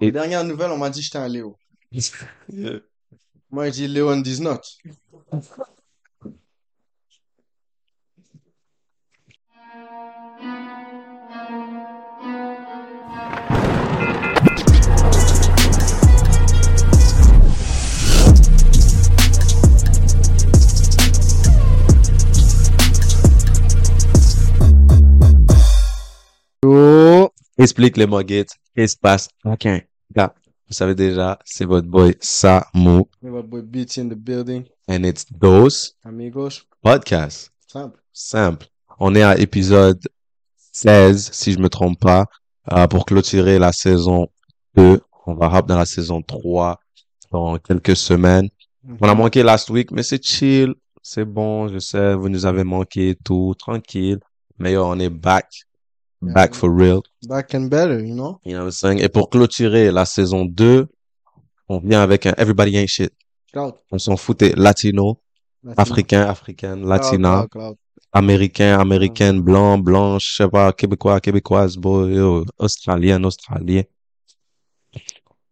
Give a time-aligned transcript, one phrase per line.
[0.00, 1.56] Les dernières nouvelles, on m'a dit que j'étais un Léo.
[3.50, 4.60] Moi, je dis Léon does not.
[26.62, 27.07] Yo.
[27.60, 28.46] Explique les Muggets.
[28.76, 29.28] Qu'est-ce qui se passe?
[29.44, 29.66] Ok.
[30.14, 30.32] Gars,
[30.68, 33.02] vous savez déjà, c'est votre boy Samu.
[33.20, 34.64] We have boy Beats in the building.
[34.88, 36.62] And it's Dose Amigos.
[36.80, 37.50] Podcast.
[37.66, 37.98] Simple.
[38.12, 38.66] Simple.
[39.00, 40.00] On est à épisode
[40.70, 42.26] 16, si je me trompe pas,
[42.70, 44.28] euh, pour clôturer la saison
[44.76, 45.00] 2.
[45.26, 46.78] On va hop dans la saison 3
[47.32, 48.48] dans quelques semaines.
[49.00, 50.74] On a manqué last week, mais c'est chill.
[51.02, 54.20] C'est bon, je sais, vous nous avez manqué tout, tranquille.
[54.60, 55.46] Mais yo, on est back.
[56.20, 57.02] Back for real.
[57.28, 58.40] Back and better, you know?
[58.44, 58.98] You know what I'm saying?
[58.98, 60.88] Et pour clôturer la saison 2,
[61.68, 63.12] on vient avec un Everybody Ain't Shit.
[63.52, 63.74] Cloud.
[63.92, 64.52] On s'en foutait.
[64.56, 65.20] Latino,
[65.62, 65.80] Latino.
[65.80, 67.76] africain, africaine, latina, cloud, cloud.
[68.12, 73.82] américain, américaine, blanc, blanche, je sais pas, québécois, québécoise, beau, australien, australien.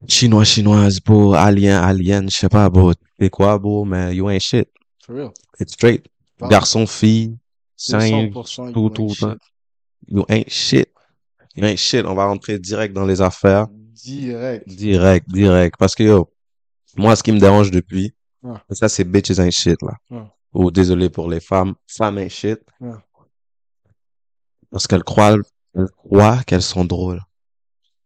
[0.09, 4.41] Chinois, chinoise, beau, alien, alien, je sais pas, beau, t'es quoi, beau, mais you ain't
[4.41, 4.69] shit.
[5.05, 5.33] For real.
[5.61, 6.07] It's straight.
[6.41, 7.39] Garçon, fille,
[7.77, 9.37] singe, 100% tout, tout, tout.
[10.09, 10.89] You ain't shit.
[11.55, 12.05] You ain't shit.
[12.05, 13.67] On va rentrer direct dans les affaires.
[14.05, 14.69] Direct.
[14.69, 15.77] Direct, direct.
[15.79, 16.31] Parce que yo,
[16.97, 18.15] moi, ce qui me dérange depuis,
[18.71, 20.29] ça, c'est bitches ain't shit, là.
[20.53, 22.61] Ou désolé pour les femmes, femmes ain't shit.
[24.71, 25.37] Parce qu'elles croient,
[25.75, 27.21] elles croient qu'elles sont drôles.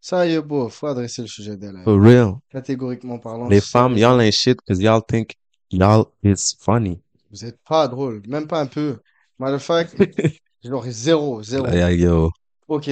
[0.00, 1.76] Ça, yo, beau, faut adresser le sujet d'elle.
[1.76, 1.82] hein.
[1.84, 2.34] For real.
[2.50, 3.48] Catégoriquement parlant.
[3.48, 5.34] Les femmes, y'all ain't shit because y'all think
[5.70, 7.02] y'all is funny.
[7.30, 8.22] Vous êtes pas drôle.
[8.26, 8.98] Même pas un peu.
[9.38, 9.94] Matter of fact,
[10.62, 12.30] genre zéro, zéro.
[12.68, 12.88] Ok.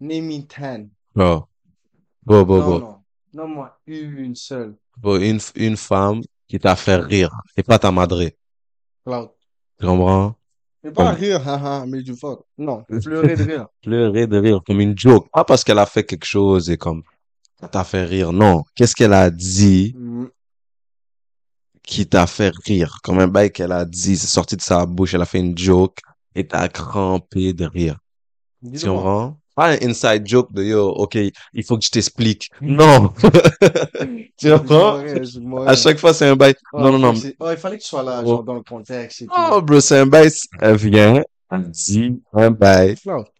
[0.00, 0.88] Name me 10.
[1.14, 1.44] bro.
[2.22, 2.94] Bro, bro, Non, bro.
[3.32, 3.48] non.
[3.48, 4.76] Moi, une seule.
[4.96, 7.30] Bro, une, une femme qui t'a fait rire.
[7.56, 8.36] Et pas ta madré.
[9.04, 9.30] Cloud.
[9.78, 10.34] Tu comprends?
[10.82, 12.44] Mais pas Comme- rire, haha, mais du fuck.
[12.58, 13.66] Non, pleurer de rire.
[13.82, 15.28] pleurer de rire comme une joke.
[15.32, 17.02] Pas parce qu'elle a fait quelque chose et comme,
[17.60, 18.32] ça t'a fait rire.
[18.32, 18.62] Non.
[18.74, 20.26] Qu'est-ce qu'elle a dit Mm.
[21.82, 22.98] qui t'a fait rire?
[23.02, 25.56] Comme un bail qu'elle a dit, c'est sorti de sa bouche, elle a fait une
[25.56, 25.98] joke
[26.36, 27.96] et t'as crampé de rire.
[28.64, 28.96] Tu Dis-le-moi.
[29.02, 29.40] comprends?
[29.56, 31.14] Pas un inside joke de yo, ok,
[31.54, 32.50] il faut que je t'explique.
[32.60, 33.12] Non.
[34.38, 35.00] tu comprends?
[35.66, 36.54] À chaque fois, c'est un bail.
[36.74, 37.14] Oh, Non, non, non.
[37.40, 38.28] Oh, il fallait que tu sois là, Oh.
[38.28, 39.32] genre, dans le contexte et tout.
[39.52, 40.30] Oh, bro, c'est un bail.
[40.60, 42.96] Elle vient, elle dit un bail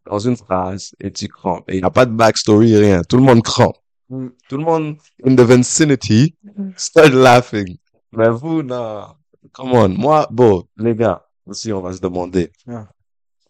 [0.09, 1.69] dans une phrase et tu crampes.
[1.69, 3.03] Et il n'y a pas de backstory, rien.
[3.03, 3.77] Tout le monde crampe.
[4.09, 4.29] Mm.
[4.49, 4.97] Tout le monde
[5.27, 6.35] in the vicinity
[6.77, 7.77] start laughing.
[8.13, 9.03] Mais vous, non.
[9.53, 9.89] Come on.
[9.91, 12.51] Moi, bon, les gars, aussi, on va se demander.
[12.69, 12.89] Ah.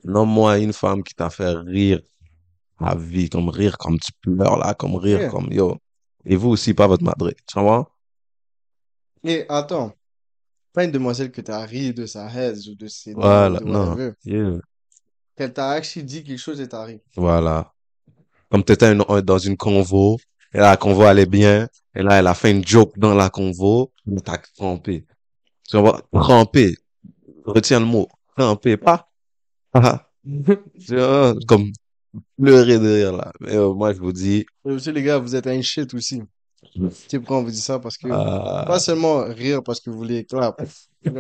[0.05, 2.01] Nomme-moi une femme qui t'a fait rire
[2.79, 5.31] à vie, comme rire, comme tu pleures là, comme rire, Yeah.
[5.31, 5.77] comme yo.
[6.25, 7.35] Et vous aussi, pas votre madré.
[7.47, 7.89] Tu comprends?
[9.25, 9.93] Et attends.
[10.73, 13.97] Pas une demoiselle que t'as ri de sa haise ou de ses Voilà, de non.
[14.25, 14.59] Yeah.
[15.37, 17.01] Qu'elle t'a actually dit quelque chose et t'as ri.
[17.17, 17.73] Voilà.
[18.51, 20.19] Comme t'étais une- dans une convo,
[20.53, 23.31] et là, la convo allait bien, et là, elle a fait une joke dans la
[23.31, 25.07] convo, mais t'as crampé.
[25.69, 26.77] Tu vois, crampé.
[27.47, 28.09] Retiens le mot.
[28.37, 29.09] Crampé, pas.
[29.73, 30.07] Ah.
[31.47, 31.73] Comme
[32.41, 33.33] pleurer de rire, là.
[33.41, 36.23] Mais euh, moi, je vous dis, Et aussi, les gars, vous êtes un shit aussi.
[36.75, 37.79] Tu sais pourquoi on vous dit ça?
[37.79, 40.61] Parce que, euh, pas seulement rire parce que vous voulez clap.
[41.07, 41.11] On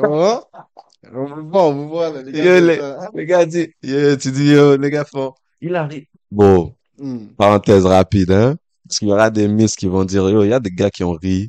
[1.25, 2.44] vous voit, on vous voit, là, les gars.
[2.44, 6.06] Yo, les, euh, les gars yo, tu dis, yo, les gars font, il arrive.
[6.31, 7.28] Bon, hmm.
[7.36, 8.56] parenthèse rapide, hein.
[8.86, 10.91] Parce qu'il y aura des miss qui vont dire, yo, il y a des gars
[10.91, 11.48] qui ont ri.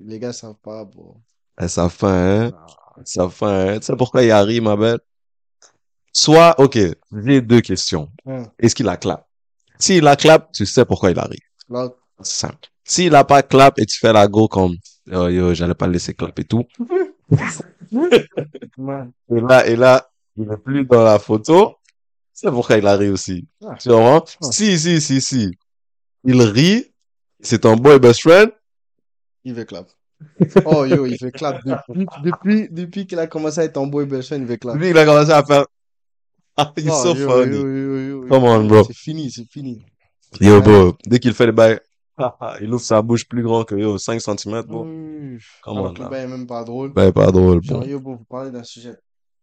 [0.00, 1.16] Les gars savent pas, bro.
[1.56, 2.50] Elles savent pas, hein.
[3.04, 3.78] Savent pas, hein.
[3.78, 5.00] Tu sais pourquoi il a ri, ma belle?
[6.12, 6.78] Soit, ok,
[7.24, 8.10] j'ai deux questions.
[8.26, 8.44] Hein.
[8.58, 9.26] Est-ce qu'il a clap?
[9.78, 11.38] S'il a clap, tu sais pourquoi il a ri.
[11.68, 11.90] Là,
[12.22, 12.68] C'est simple.
[12.84, 14.76] S'il a pas clap et tu fais la go comme,
[15.06, 16.64] yo, yo, j'allais pas le laisser clap et tout.
[17.90, 21.76] Et là, et là, il est plus dans la photo.
[22.32, 23.46] C'est pourquoi il a ri aussi.
[23.64, 23.74] Ah.
[23.80, 24.24] Tu comprends?
[24.42, 24.52] Ah.
[24.52, 25.50] Si, si, si, si.
[26.24, 26.92] Il rit.
[27.40, 28.50] C'est ton boy best friend.
[29.44, 29.88] Il veut clap.
[30.64, 34.06] Oh, yo, il fait clap depuis, depuis, depuis qu'il a commencé à être en boy
[34.06, 34.76] best friend, il veut clap.
[34.76, 35.66] Lui, il a commencé à faire,
[36.56, 37.56] ah, he's Oh, so yo, funny.
[37.56, 38.28] yo, yo, yo, yo.
[38.28, 38.84] Come on, bro.
[38.84, 39.84] C'est fini, c'est fini.
[40.40, 41.80] Yo, bro, dès qu'il fait le bail,
[42.60, 44.84] il ouvre sa bouche plus grand que yo, 5 cm, bro.
[44.84, 46.08] Come Alors on, le là.
[46.08, 46.92] bail est même pas drôle.
[46.92, 47.86] Ben, pas drôle, Genre, bon.
[47.86, 48.94] yo, bon, vous parlez d'un sujet.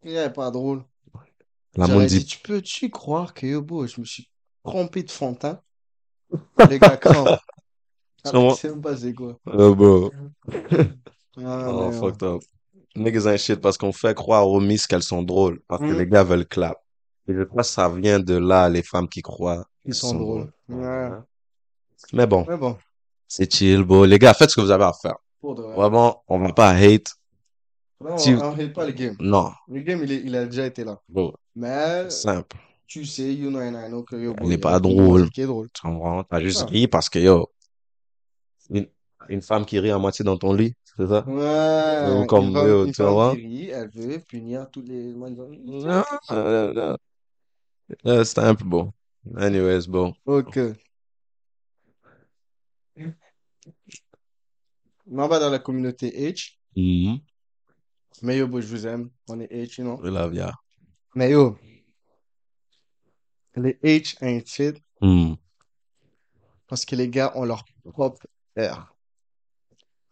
[0.04, 0.84] Il est pas drôle.
[1.76, 4.30] La monde dit, dit, tu peux-tu croire que, yo, beau, je me suis
[4.64, 5.62] trompé de fond de teint?
[6.70, 7.40] Les gars crampent.
[8.26, 9.38] Ah, sais même pas c'est quoi.
[9.46, 10.12] oh, bro.
[11.44, 12.42] Ah, Oh, mais, fucked up.
[12.96, 15.60] Niggas ain't shit parce qu'on fait croire aux miss qu'elles sont drôles.
[15.68, 15.98] Parce que Mm.
[15.98, 16.78] les gars veulent clap.
[17.28, 20.52] Et je crois que ça vient de là, les femmes qui croient Ils sont drôles.
[20.70, 21.10] Ouais.
[22.14, 22.78] Mais bon, Mais bon,
[23.28, 24.06] c'est chill, bro.
[24.06, 25.16] Les gars, faites ce que vous avez à faire.
[25.42, 25.76] pour de vrai.
[25.76, 27.12] Vraiment, on va pas hate.
[28.00, 29.16] Non, Si- on hate pas le game.
[29.20, 31.02] Non, Le game, il, est- il a déjà été là.
[31.10, 31.34] bro.
[31.56, 32.58] Mais Simple.
[32.86, 34.80] tu sais, you know and I know que yo, bro, Il est y a pas
[34.80, 35.30] drôle.
[35.32, 35.70] qui est drôle.
[35.74, 36.24] Tu comprends?
[36.26, 36.70] T'as juste Ah.
[36.70, 37.50] ri parce que, yo,
[38.74, 38.88] une,
[39.30, 41.26] une femme qui rit à moitié dans ton lit, c'est ça?
[41.28, 43.36] Ouais, Ou comme une femme, yo, une tu femme vois?
[43.36, 45.14] qui rit, elle veut punir tous les...
[45.14, 48.24] Non, non, non.
[48.26, 48.92] C'est un peu bon.
[49.38, 50.14] Anyways, bon.
[50.26, 50.60] Ok.
[55.12, 56.58] On va dans la communauté H.
[56.76, 57.20] Mhm.
[58.22, 59.10] Mais yo, je vous aime.
[59.28, 60.00] On est H, you know?
[60.02, 60.54] We love ya.
[61.16, 61.58] Mais yo,
[63.56, 65.36] les H ain't shit Mhm.
[66.68, 68.26] parce que les gars ont leur propre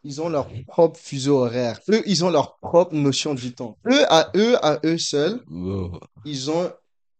[0.04, 1.80] Ils ont leur propre fuseau horaire.
[1.90, 3.78] Eux, ils ont leur propre notion du temps.
[3.86, 6.00] Eux, à eux, à eux seuls, Wow.
[6.26, 6.72] ils ont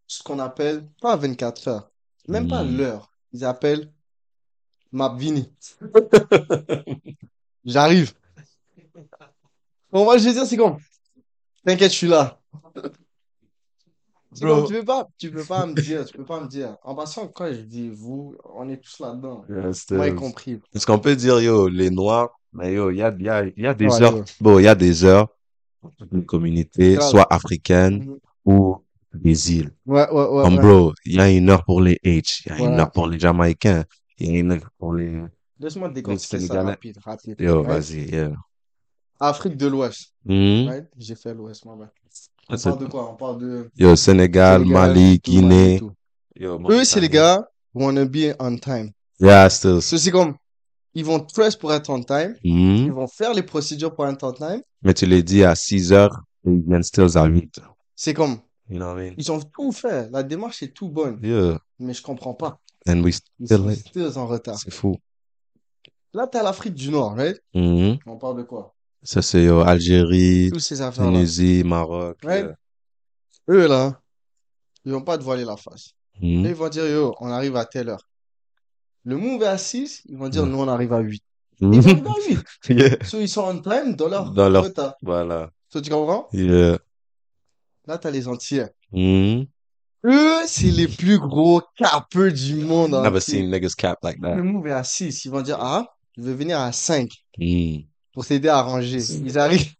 [0.08, 1.90] ce qu'on appelle, pas 24 heures,
[2.28, 2.76] même pas Hmm.
[2.76, 3.12] l'heure.
[3.32, 3.92] Ils appellent
[4.90, 5.50] Mapvini.
[7.64, 8.12] J'arrive.
[9.90, 10.76] Bon, moi, je veux dire, c'est comme,
[11.64, 12.40] t'inquiète, je suis là.
[14.40, 14.66] Bro.
[14.66, 16.76] tu peux pas, tu peux pas me dire, tu peux pas me dire.
[16.82, 19.44] En passant, quand je dis vous, on est tous là-dedans.
[19.48, 20.18] Yes, Moi y yes.
[20.18, 20.60] compris.
[20.74, 23.44] Est-ce qu'on peut dire, yo, les Noirs, mais yo, il y a, il y a,
[23.44, 24.24] il y a des Ouais, heures, yo.
[24.40, 25.28] bon, il y a des heures
[25.80, 27.10] pour toute une communauté, Grave.
[27.10, 28.18] soit africaine Mhm.
[28.46, 28.76] ou
[29.12, 29.70] des îles.
[29.84, 30.60] Ouais, ouais, ouais, Comme ouais.
[30.62, 33.06] bro, il y a une heure pour les H, il y a une heure pour
[33.08, 33.84] les Jamaïcains,
[34.18, 35.20] il y a une heure pour les...
[35.60, 36.70] Laisse-moi te décortiquer ça Sénégalais.
[36.70, 37.36] rapide, rapide.
[37.38, 37.66] Yo, Right?
[37.68, 38.32] vas-y, yeah.
[39.20, 40.14] Afrique de l'Ouest.
[40.24, 40.68] Mhm.
[40.68, 40.86] Right?
[40.96, 41.76] J'ai fait l'Ouest, moi.
[42.48, 43.10] On parle de quoi?
[43.10, 45.78] On parle de Yo, Sénégal, Sénégal, Mali, Guinée.
[45.78, 45.92] tout.
[46.38, 48.90] Yo, Eux, c'est les gars wanna be on time.
[49.20, 49.80] Yeah, still.
[49.80, 50.34] So, c'est comme,
[50.94, 52.34] ils vont press pour être on time.
[52.44, 52.86] Mhm.
[52.86, 54.62] Ils vont faire les procédures pour être on time.
[54.82, 57.60] Mais tu les dis à 6 heures, et ils viennent still à 8.
[57.96, 59.14] C'est comme, You know what I mean?
[59.18, 60.10] ils ont tout fait.
[60.10, 61.18] La démarche est tout bonne.
[61.22, 61.58] Yeah.
[61.78, 62.58] Mais je comprends pas.
[62.88, 64.58] And we Ils still sont still en retard.
[64.58, 64.96] C'est fou.
[66.14, 67.38] Là, t'as l'Afrique du Nord, right?
[67.54, 67.98] Mhm.
[68.06, 68.74] On parle de quoi?
[69.02, 70.50] Ça, c'est yo, Algérie.
[70.94, 72.18] Tunisie, Maroc.
[72.24, 72.40] Ouais.
[72.42, 72.54] yeah.
[73.48, 74.00] Eux, là,
[74.84, 75.90] ils vont pas te voiler la face.
[76.20, 76.46] Mhm.
[76.46, 78.06] Eux, ils vont dire, yo, on arrive à telle heure.
[79.04, 80.48] Le move est à 6, ils vont dire, Ouais.
[80.48, 81.22] nous, on arrive à 8.
[81.60, 82.38] Ils vont arriver à
[82.68, 82.78] 8.
[82.78, 83.04] Yeah.
[83.04, 84.94] So, ils sont on time dans leur Dans leur- retard.
[85.02, 85.50] Voilà.
[85.68, 86.28] So, tu comprends?
[86.32, 86.78] Yeah.
[87.86, 88.70] Là, t'as les Antillais.
[88.92, 89.46] Mhm.
[90.04, 93.20] Eux, c'est les plus gros capeux du monde Never entier.
[93.20, 94.34] seen niggas cap like that.
[94.36, 95.24] Le move est à 6.
[95.24, 97.82] Ils vont dire, ah, je vais venir à 5 Mhm.
[98.12, 98.98] Pour t'aider à ranger.
[98.98, 99.72] Ils arrivent.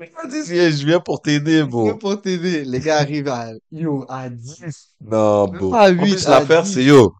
[0.00, 1.94] Je viens pour t'aider, bro.
[1.96, 2.64] Pour t'aider.
[2.64, 4.64] Les gars arrivent à, yo, à 10.
[5.00, 5.70] Non, bro.
[5.70, 6.72] pas à En huit, plus, à l'affaire, dix.
[6.74, 7.14] c'est yo.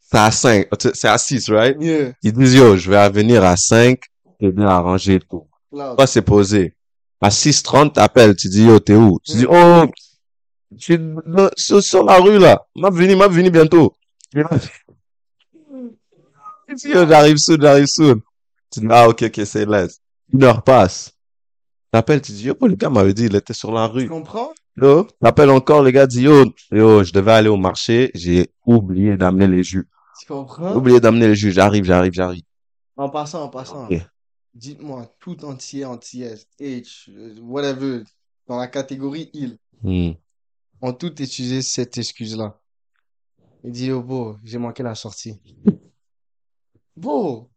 [0.00, 0.66] C'est à 5.
[0.94, 1.76] C'est à 6, right?
[1.80, 2.12] Yeah.
[2.22, 3.98] Ils disent yo, je vais venir à 5,
[4.38, 5.46] t'aider à ranger tout.
[5.70, 6.74] Toi, c'est posé.
[7.20, 9.18] À 6h30, t'appelles, tu dis, yo, t'es où?
[9.22, 9.84] Tu dis, oh,
[10.76, 12.64] je suis sur, la rue, là.
[12.76, 13.96] M'a venu, m'a venu bientôt.
[14.32, 14.40] Tu
[16.90, 18.20] yo, j'arrive soon, j'arrive soon.
[18.70, 20.00] Tu dis, ah, ok, ok, c'est laisse.
[20.32, 21.12] Une heure passe.
[21.90, 24.08] T'appelles, tu dis, yo, le gars m'avait dit, il était sur la tu rue.
[24.08, 24.52] comprends?
[24.76, 29.16] Yo, t'appelles encore, le gars dit, yo, yo, je devais aller au marché, j'ai oublié
[29.16, 29.88] d'amener les jus.
[30.20, 30.76] Tu comprends?
[30.76, 32.44] Oublié d'amener les jus, j'arrive, j'arrive, j'arrive.
[32.96, 33.88] En passant, en passant.
[34.54, 38.04] Dites-moi, tout entier, antillaise, H, euh, whatever,
[38.46, 40.12] dans la catégorie il, Hmm.
[40.82, 42.58] Ont tout utilisé cette excuse-là.
[43.64, 45.40] Il dit, oh, beau, j'ai manqué la sortie.
[46.96, 47.48] Beau,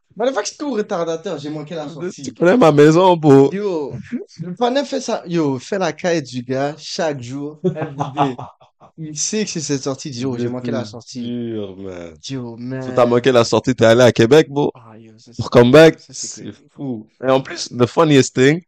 [0.46, 2.34] c'est tout retardateur, j'ai manqué la Tu sortie.
[2.34, 3.52] connais ma maison, bro.
[3.54, 3.94] Yo,
[4.42, 7.60] le panel fait ça, yo, fait la caille du gars chaque jour.
[8.98, 11.22] Il sait que c'est cette sortie, dit, yo, j'ai manqué la sortie.
[11.24, 12.14] Dur, man.
[12.30, 12.88] Yo, man.
[12.90, 14.72] Tu t'as manqué la sortie, t'es allé à Québec, bro.
[14.76, 17.08] Ah, yo, ça, c'est- Pour comeback, c'est fou.
[17.26, 18.62] Et en plus, the funniest thing,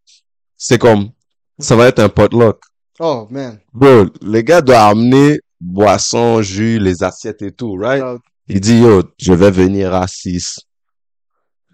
[0.58, 1.12] c'est comme,
[1.60, 2.60] ça va être un potluck.
[3.00, 3.60] Oh, man.
[3.74, 8.04] Bro, les gars doivent amener boissons, jus, les assiettes et tout, right?
[8.48, 10.60] Il dit, yo, je vais venir à 6.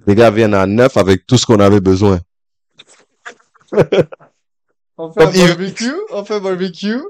[0.07, 2.19] Les gars viennent à 9 avec tout ce qu'on avait besoin.
[4.97, 7.01] On fait un barbecue, on fait barbecue.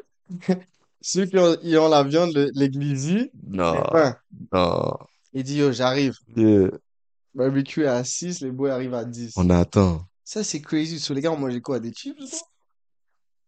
[1.02, 3.84] Ceux qui ont, ils ont la viande, glisis, Non,
[4.54, 4.94] non.
[5.34, 6.14] Il dit, yo, j'arrive.
[6.38, 6.70] Yeah.
[7.34, 9.34] Barbecue est à 6, les boys arrivent à 10.
[9.36, 10.06] On attend.
[10.24, 11.00] Ça, c'est crazy.
[11.00, 11.82] Sur les gars, on mangeait quoi?
[11.82, 12.16] Des chips?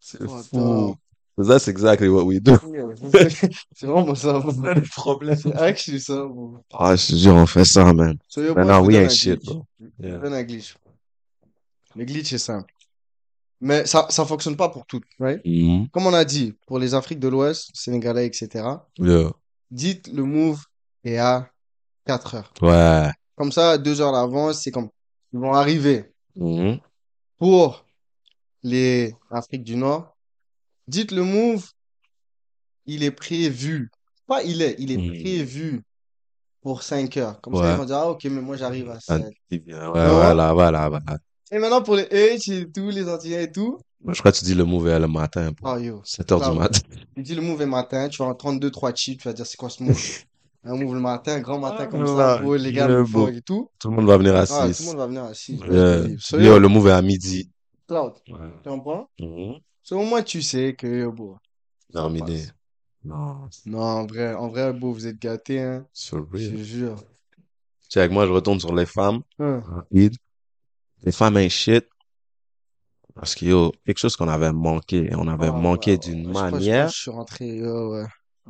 [0.05, 0.95] C'est fou.
[1.38, 2.57] That's exactly what we do.
[3.74, 4.36] C'est vraiment ça.
[4.38, 5.36] a des problèmes.
[5.38, 6.57] C'est actually ça, bro.
[6.74, 8.17] Ah, je te jure, on fait ça, man.
[8.27, 9.45] So, yo, vous we ain't shit, glitch.
[9.45, 9.65] bro.
[9.79, 10.17] Je Yeah.
[10.19, 10.75] donne un glitch.
[11.95, 12.72] Le glitch est simple.
[13.62, 15.41] Mais ça, ça fonctionne pas pour toutes, right?
[15.45, 15.88] Mhm.
[15.89, 18.50] Comme on a dit, pour les Afriques de l'Ouest, Sénégalais, etc.,
[19.00, 19.31] Yeah.
[19.72, 20.62] dites le move
[21.03, 21.50] est à
[22.05, 22.53] 4 heures.
[22.62, 23.10] Ouais.
[23.36, 24.89] Comme ça, deux heures d'avance, c'est comme,
[25.31, 26.77] ils vont arriver Mhm.
[27.39, 27.86] pour
[28.63, 30.15] les Afrique du Nord,
[30.88, 31.70] dites le move,
[32.86, 33.89] il est prévu.
[34.27, 35.10] Pas il est, il est Hmm.
[35.22, 35.82] prévu
[36.62, 37.41] pour 5 heures.
[37.41, 37.72] Comme ça, Ouais.
[37.74, 39.34] ils vont dire, ah, ok, mais moi, j'arrive à Ah, 7.
[39.51, 39.91] Ouais, Non?
[39.91, 41.17] voilà, voilà, voilà.
[41.51, 44.38] Et maintenant, pour les H et tout, les Antillais et tout, Moi, je crois que
[44.38, 46.01] tu dis le move est le matin, ah, yo.
[46.03, 46.79] 7 heures du matin.
[47.15, 49.46] tu dis le move est matin, tu vas en 32, 3 chips, tu vas dire,
[49.46, 49.96] c'est quoi ce move?
[50.65, 53.03] Un move le matin, grand matin comme ça, pour les gars le
[53.36, 53.70] et tout.
[53.79, 54.86] Tout le monde va venir à Ah, tout le 6.
[54.86, 55.60] monde va venir à 6.
[55.70, 57.50] Euh, So, yo, le move est à midi.
[57.88, 58.50] Cloud, Ouais.
[58.63, 59.10] tu comprends?
[59.20, 59.60] Mhm.
[59.82, 61.38] So, au moins, tu sais que, beau,
[61.92, 62.25] ça Non.
[63.06, 65.86] Non, Non, en vrai, en vrai, beau, vous êtes gâtés, hein.
[65.92, 66.96] sur Je te jure.
[67.90, 69.22] Check, moi, je retourne sur les femmes.
[69.40, 69.62] Hein.
[69.68, 70.16] Rapide.
[71.04, 71.86] Les femmes ain't shit.
[73.13, 75.10] Parce que, yo, quelque chose qu'on avait manqué.
[75.16, 76.28] On avait Ah, manqué ouais, d'une ouais.
[76.28, 76.88] Je crois- je crois manière.
[76.88, 78.06] que je suis rentré, ouais.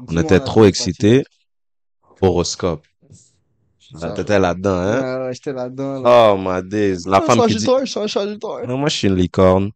[0.08, 1.24] On était trop excités.
[2.22, 2.86] Horoscope.
[4.00, 5.02] Ça- T'étais là-dedans, hein?
[5.02, 6.34] Ouais, ouais, j'étais là-dedans, là.
[6.34, 7.04] Oh, my days.
[7.06, 8.68] La Ah, femme qui dit, je suis un Sagittaire.
[8.68, 9.66] non, moi, je suis une licorne.
[9.66, 9.72] Moi,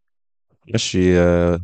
[0.74, 1.58] je suis, euh,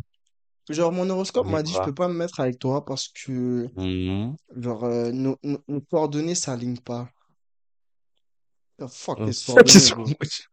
[0.70, 4.36] Genre, mon horoscope m'a dit, je peux pas me mettre avec toi parce que, mhm.
[4.56, 7.10] genre, euh, nos, nos, nos coordonnées s'alignent pas.
[8.80, 10.46] The fuck, Oh, fuck coordonnées, with you?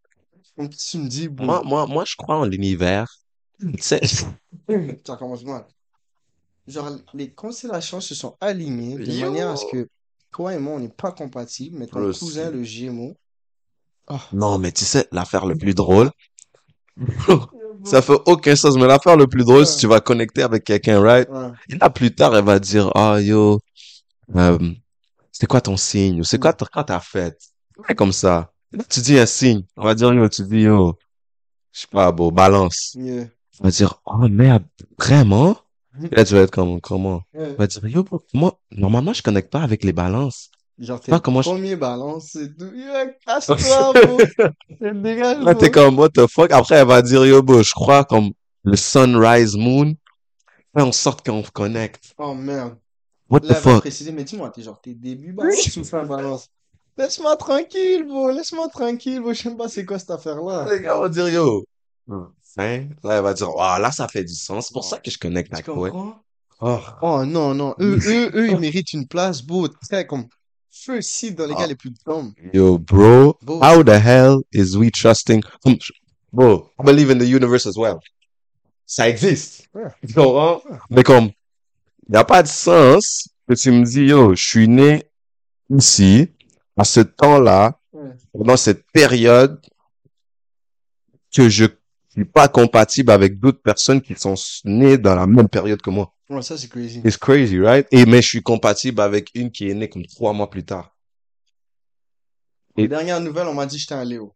[0.57, 1.47] Comme tu me dis, bro.
[1.47, 3.07] Moi, moi, moi, je crois en l'univers.
[3.61, 4.00] Tu sais,
[5.07, 5.64] Ça commence mal.
[6.66, 9.21] Genre, les constellations se sont alignées de Yo.
[9.21, 9.88] manière à ce que
[10.32, 13.16] toi et moi, on n'est pas compatibles, mais ton Je cousin, le Gémeaux,
[14.08, 16.10] ah, non, mais tu sais, l'affaire le plus drôle,
[17.84, 21.00] ça fait aucun sens, mais l'affaire le plus drôle, si tu vas connecter avec quelqu'un,
[21.00, 21.28] right?
[21.30, 21.50] ouais.
[21.68, 23.60] Et là, plus tard, elle va dire, ah, yo,
[24.34, 24.58] euh,
[25.32, 26.20] c'est quoi ton signe?
[26.20, 27.38] Ou c'est quoi ta- quand t'as fait?
[27.88, 28.52] Ouais, comme ça.
[28.72, 29.62] Là, tu dis un signe.
[29.76, 30.99] On va dire, yo, tu dis, yo,
[31.72, 32.94] je sais pas, bon, balance.
[32.96, 33.26] Yeah.
[33.60, 34.64] On va dire, oh merde,
[34.99, 35.56] vraiment?
[36.11, 37.23] Et là, tu vas être comme, comment?
[37.35, 37.54] Ouais.
[37.54, 40.50] Va dire, yo, bro, moi, normalement, je connecte pas avec les balances.
[40.78, 42.73] Genre, t'es comment je- premier balance, c'est tout.
[42.75, 44.18] Yeah, casse-toi, bro.
[44.80, 46.52] Dégage, Là, t'es comme, what the fuck?
[46.52, 48.30] Après, elle va dire, yo, bro, je crois comme
[48.64, 49.94] le sunrise moon.
[50.76, 52.14] Fait en sorte qu'on connecte.
[52.18, 52.76] Oh, merde.
[53.28, 53.80] What Là, the elle va fuck?
[53.80, 56.49] préciser, mais dis-moi, t'es genre, t'es début balance ou fin balance?
[56.97, 58.30] Laisse-moi tranquille, bro.
[58.30, 59.32] Laisse-moi tranquille, bro.
[59.32, 60.66] Je sais pas c'est quoi cette affaire-là.
[60.73, 61.64] Les gars vont dire, yo.
[62.59, 62.88] Hein?
[63.04, 64.66] Là, elle va dire, ah, là, ça fait du sens.
[64.69, 65.75] C'est pour ça que je connecte avec toi.
[65.90, 66.23] comprends?
[66.61, 66.78] Oh.
[67.00, 67.75] Oh non, non.
[67.80, 70.26] Eux, eux, eux, ils méritent une place, beau, très comme
[70.71, 71.61] feu site dans les Ah.
[71.61, 72.33] gars les plus dumb.
[72.52, 73.61] Yo, bro, Bro.
[73.62, 75.42] how the hell is we trusting?
[75.64, 75.92] Je-
[76.33, 77.99] Bro, I believe in the universe as well.
[78.87, 79.69] Ça existe.
[79.75, 79.85] Ouais.
[80.07, 80.62] Tu comprends?
[80.90, 81.26] Mais comme,
[82.09, 85.02] il n'y a pas de sens que tu me dis, yo, je suis né
[85.71, 86.28] ici,
[86.76, 87.78] à ce temps-là,
[88.33, 89.61] pendant cette période,
[91.35, 91.66] que je
[92.12, 96.12] suis pas compatible avec d'autres personnes qui sont nées dans la même période que moi.
[96.28, 97.00] Ouais, ça, c'est crazy.
[97.04, 97.86] It's crazy, right?
[97.90, 100.94] Et, mais je suis compatible avec une qui est née comme trois mois plus tard.
[102.76, 104.32] Les dernières nouvelles, on m'a dit que j'étais un Léo.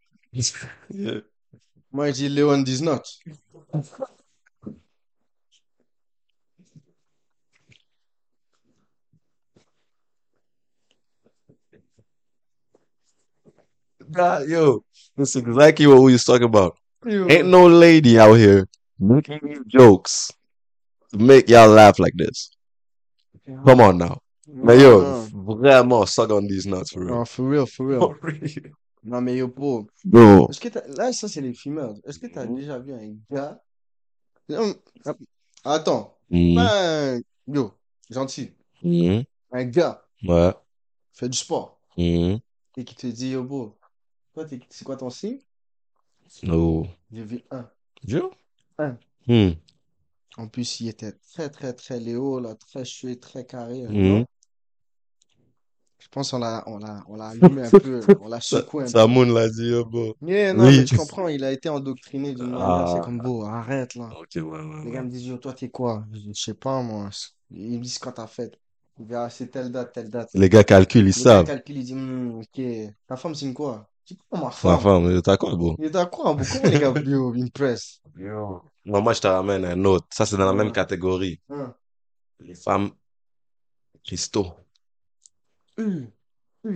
[1.91, 3.01] Moi, je dis Léon 19.
[14.07, 14.85] Nah, yo,
[15.17, 16.77] that's exactly what we was talking about.
[17.05, 18.67] Ain't no lady out here
[18.99, 20.31] making these jokes
[21.11, 22.49] to make y'all laugh like this.
[23.65, 24.21] Come on now.
[24.47, 27.15] Mais yo, Non, vraiment, suck on these nuts for real.
[27.15, 27.99] non, for real, for real.
[28.21, 28.71] For real.
[29.03, 29.85] Non, mais yo, bro.
[30.03, 30.69] Bro, Est-ce que.
[30.97, 31.93] Là, ça, c'est les fumeurs.
[32.05, 33.59] Est-ce que t'as déjà vu un gars...
[35.63, 36.17] Attends.
[36.31, 37.71] Pas un- Yo,
[38.09, 38.51] gentil.
[38.83, 39.23] Mhm.
[39.51, 40.53] Un gars Ouais.
[41.13, 42.39] fait du sport Mhm.
[42.77, 43.77] et qui te dit, yo, bro,
[44.33, 45.39] toi, c'est quoi ton signe?
[46.49, 46.85] Oh.
[47.11, 47.67] J'ai vu un.
[48.05, 48.29] Joe?
[48.77, 48.97] Un.
[49.27, 49.51] Hmm.
[50.37, 53.83] En plus, il était très, très, très Léo, là, très chouette, très carré.
[53.87, 54.19] Mhm.
[54.19, 54.25] gars.
[55.99, 58.85] Je pense qu'on l'a, on l'a, on l'a allumé un peu, on l'a secoué un
[58.85, 58.91] peu.
[58.91, 60.15] Samoun l'a dit, yo, bro.
[60.21, 60.85] Yeah, non, Oui.
[60.85, 62.93] tu comprends, il a été endoctriné d'une manière, Ah.
[62.95, 64.09] c'est comme, beau, arrête, là.
[64.19, 66.05] Ok, ouais, ouais, Les gars me disent, yo, toi, t'es quoi?
[66.13, 67.09] Je dis, je sais pas, moi.
[67.51, 68.59] Ils me disent quand t'as fait.
[68.99, 70.29] Il dit, ah, c'est telle date, telle date.
[70.35, 71.45] Les gars calculent, ils Le gars savent.
[71.47, 72.61] calcule, il dit, Hmm, ok.
[73.07, 73.89] Ta femme signe quoi?
[74.07, 74.79] Dis, comment ma Ma femme?
[74.81, 75.75] femme, t'as quoi, bro?
[75.79, 78.01] Il est d'accord, hein, comment les gars, yo, une presse?
[78.17, 78.61] Yo.
[78.85, 80.05] Non, moi, je te ramène un autre.
[80.11, 81.39] Ça, c'est dans la même catégorie.
[81.49, 81.73] Hein.
[82.39, 82.91] Les femmes
[84.05, 84.53] Christo.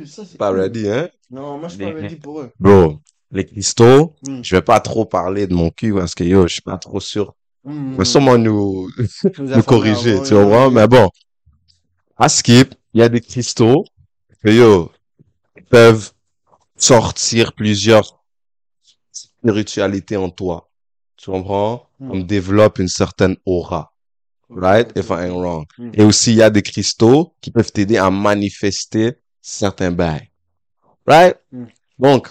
[0.05, 1.09] Ça, c'est Pas ready, hein?
[1.29, 2.51] Non, moi, je suis pas ready pour eux.
[2.59, 3.00] Bro,
[3.31, 4.41] les Christo, Hmm.
[4.43, 7.00] je vais pas trop parler de mon cul parce que yo, je suis pas trop
[7.00, 7.36] sûr.
[7.63, 7.91] Hmm.
[7.91, 8.89] Il va sûrement nous,
[9.38, 10.69] Nous corriger, tu vois.
[10.71, 11.09] Mais bon,
[12.17, 13.83] à Skip, il y a des cristaux
[14.43, 14.91] que yo,
[15.69, 16.12] peuvent
[16.79, 18.24] sortir plusieurs
[19.12, 20.69] spiritualités en toi.
[21.17, 21.88] Tu comprends?
[22.00, 22.12] Hmm.
[22.12, 23.93] On développe une certaine aura.
[24.50, 24.91] Right?
[24.98, 25.65] If I ain't wrong.
[25.77, 25.91] Hmm.
[25.93, 30.29] Et aussi, il y a des cristaux qui peuvent t'aider à manifester certains bails.
[31.05, 31.36] Right?
[31.51, 31.65] Hmm.
[31.98, 32.29] Donc,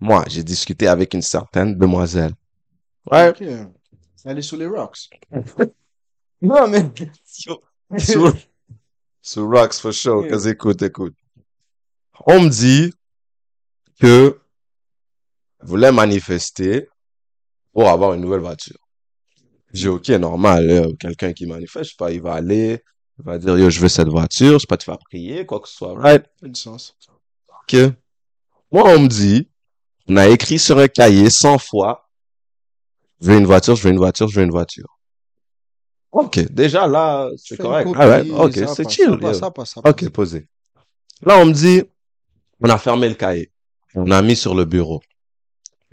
[0.00, 2.32] moi, j'ai discuté avec une certaine demoiselle.
[3.06, 3.40] Right?
[3.40, 3.46] Ok.
[4.24, 5.08] Elle est sous les rocks.
[6.42, 6.90] Non, mais.
[7.24, 8.34] Sur,
[9.20, 10.24] sur Rocks for sure.
[10.24, 10.50] Yeah.
[10.50, 11.14] Écoute, écoute.
[12.26, 12.94] On me dit
[14.00, 14.40] que
[15.62, 16.88] voulait manifester
[17.72, 18.78] pour avoir une nouvelle voiture.
[19.72, 22.82] J'ai ok, normal, euh, quelqu'un qui manifeste, je sais pas, il va aller,
[23.18, 25.60] il va dire, yo, je veux cette voiture, je sais pas, tu vas prier, quoi
[25.60, 26.24] que ce soit, right?
[26.42, 26.96] Du sens.
[27.62, 27.78] Ok.
[28.72, 29.48] Moi, on me dit,
[30.08, 32.08] on a écrit sur un cahier 100 fois,
[33.20, 34.98] je veux une voiture, je veux une voiture, je veux une voiture.
[36.10, 37.84] Ok, déjà là, c'est une correct.
[37.84, 39.18] copie, ok, c'est chill.
[39.22, 39.80] Ça ça ça.
[39.84, 40.48] Ok, posé.
[41.22, 41.82] Là, on me dit,
[42.60, 43.52] on a fermé le cahier.
[43.94, 45.00] On a mis sur le bureau.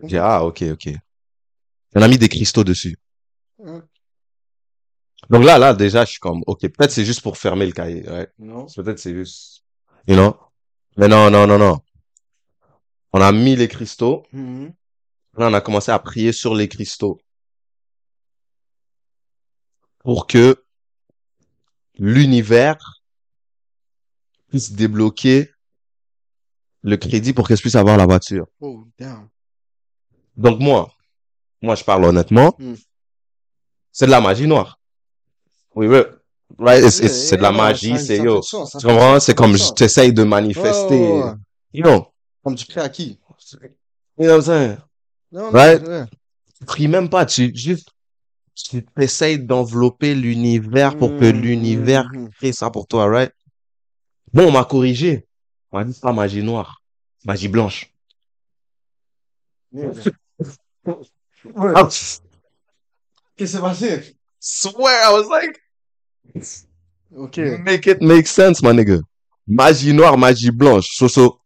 [0.03, 0.89] J'ai ah, ok, ok.
[1.95, 2.97] On a mis des cristaux dessus.
[5.29, 8.07] Donc là, là, déjà, je suis comme, ok, peut-être c'est juste pour fermer le cahier,
[8.07, 8.31] ouais.
[8.37, 8.67] Non.
[8.67, 9.63] Peut-être c'est juste,
[10.07, 10.37] you know.
[10.95, 11.79] Mais non, non, non, non.
[13.13, 14.23] On a mis les cristaux.
[14.31, 14.73] Mhm.
[15.37, 17.19] Là, on a commencé à prier sur les cristaux.
[19.99, 20.63] Pour que
[21.95, 23.03] l'univers
[24.47, 25.51] puisse débloquer
[26.83, 28.45] le crédit pour qu'elle puisse avoir la voiture.
[28.61, 29.27] Oh, damn.
[30.35, 30.91] Donc moi,
[31.61, 32.75] moi je parle honnêtement, Hmm.
[33.91, 34.79] c'est de la magie noire.
[35.75, 35.99] Oui, oui.
[36.59, 36.89] Right?
[36.89, 38.41] C'est de la magie, c'est yo.
[38.41, 38.55] Tu
[38.87, 39.19] comprends?
[39.19, 39.73] C'est comme du je sens.
[39.75, 40.95] t'essaye de manifester.
[40.95, 41.33] Ouais, ouais.
[41.73, 42.07] You know?
[42.43, 43.19] Comme tu pries à qui?
[44.17, 44.77] You know what I'm saying?
[45.31, 45.81] Non, Right?
[46.59, 47.89] Tu pries même pas, tu juste,
[48.55, 52.29] tu essayes d'envelopper l'univers pour que Mhm, l'univers mhm.
[52.31, 53.31] crée ça pour toi, right?
[54.33, 55.26] Bon, on m'a corrigé.
[55.71, 56.81] On m'a dit c'est pas magie noire,
[57.25, 57.91] magie blanche.
[61.55, 62.21] Ah, Qu'est-ce
[63.37, 64.15] qui s'est passé?
[64.39, 65.59] swear, I was like,
[67.15, 67.37] Ok.
[67.63, 69.01] make it make sense, my nigga.
[69.47, 70.87] Magie noire, magie blanche.
[70.97, 71.39] So, so,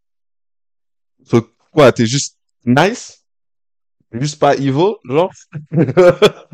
[1.25, 3.23] so, quoi, t'es juste nice?
[4.11, 5.31] T'es juste pas evil, genre?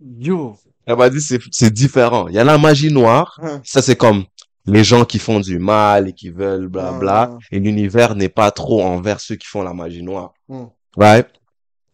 [0.00, 0.56] Yo.
[0.86, 2.28] Elle m'a dit c'est, c'est différent.
[2.28, 3.38] Il y a la magie noire.
[3.42, 3.60] Hein.
[3.64, 4.24] Ça, c'est comme
[4.66, 7.30] les gens qui font du mal et qui veulent blabla.
[7.32, 7.38] Ah.
[7.52, 10.34] Et l'univers n'est pas trop envers ceux qui font la magie noire.
[10.48, 10.64] Hmm.
[10.96, 11.24] Ouais.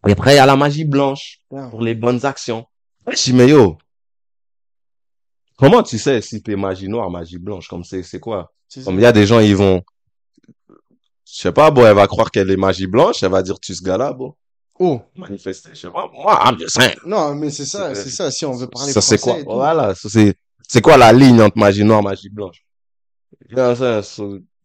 [0.07, 2.65] Et après, il y a la magie blanche pour les bonnes actions.
[3.07, 3.77] Je dis, mais yo,
[5.57, 7.67] comment tu sais si t'es magie noire, magie blanche?
[7.67, 8.51] Comme c'est, c'est quoi?
[8.83, 9.83] Comme il y a des gens, ils vont,
[10.69, 13.75] je sais pas, bon, elle va croire qu'elle est magie blanche, elle va dire, tu
[13.75, 14.33] ce gars-là, bon,
[14.79, 14.99] Oh.
[15.15, 16.95] manifester, je sais pas, moi, I'm just saying.
[17.05, 18.31] Non, mais c'est ça, C'est- ça.
[18.31, 19.55] Si on veut parler Ça, c'est français quoi?
[19.55, 20.35] Voilà, ça, c'est,
[20.67, 22.63] c'est quoi la ligne entre magie noire, magie blanche?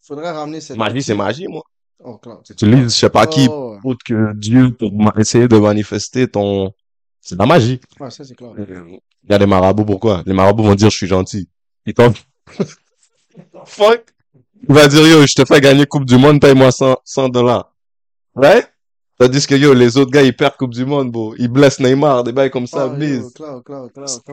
[0.01, 0.77] Faudrait ramener cette.
[0.77, 1.63] magie, c'est magie, moi.
[2.03, 2.19] Oh.
[2.57, 3.79] Tu lis, je sais pas qui, Oh, ouais.
[3.85, 6.73] autre que Dieu pour essayer de manifester ton,
[7.21, 7.81] c'est de la magie.
[7.99, 8.53] Ouais, ça, c'est clair.
[8.57, 10.23] Il y a des marabouts, pourquoi?
[10.25, 11.49] Les marabouts vont dire, je suis gentil.
[11.85, 12.13] Ils t'en...
[13.65, 14.15] Fuck.
[14.69, 17.75] Il va dire, yo, je te fais gagner Coupe du Monde, paye-moi 100, 100 dollars.
[18.35, 18.67] Right?
[19.19, 21.35] Tandis que, yo, les autres gars, ils perdent Coupe du Monde, bro.
[21.39, 23.33] Ils blessent Neymar, des bails comme ça, yo, bise.
[23.35, 23.61] clair.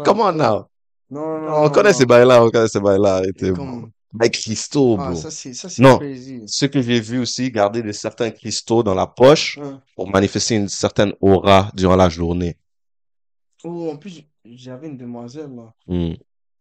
[0.06, 0.67] Come on now.
[1.09, 3.15] Non, non, On non, connaît ces bails-là, on connaît ces bails-là.
[3.17, 3.53] Arrêtez.
[3.53, 5.19] Comme- Bails cristaux, Ah, bro.
[5.19, 5.97] ça, c'est, Non.
[5.97, 6.41] crazy.
[6.47, 9.59] Ce que j'ai vu aussi, garder des certains cristaux dans la poche
[9.95, 12.57] pour manifester une certaine aura durant la journée.
[13.65, 15.73] Oh, en plus, j'avais une demoiselle, là.
[15.87, 16.13] Hmm.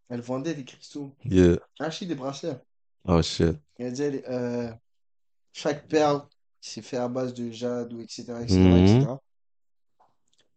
[0.09, 1.15] Elle vendait des cristaux.
[1.25, 1.57] Yeah.
[1.79, 2.59] Elle achetait des bracelets.
[3.07, 3.57] Oh shit.
[3.79, 4.71] Elle disait, euh,
[5.53, 6.23] chaque perle,
[6.61, 9.07] c'est fait à base de jade ou etc., etc., etc.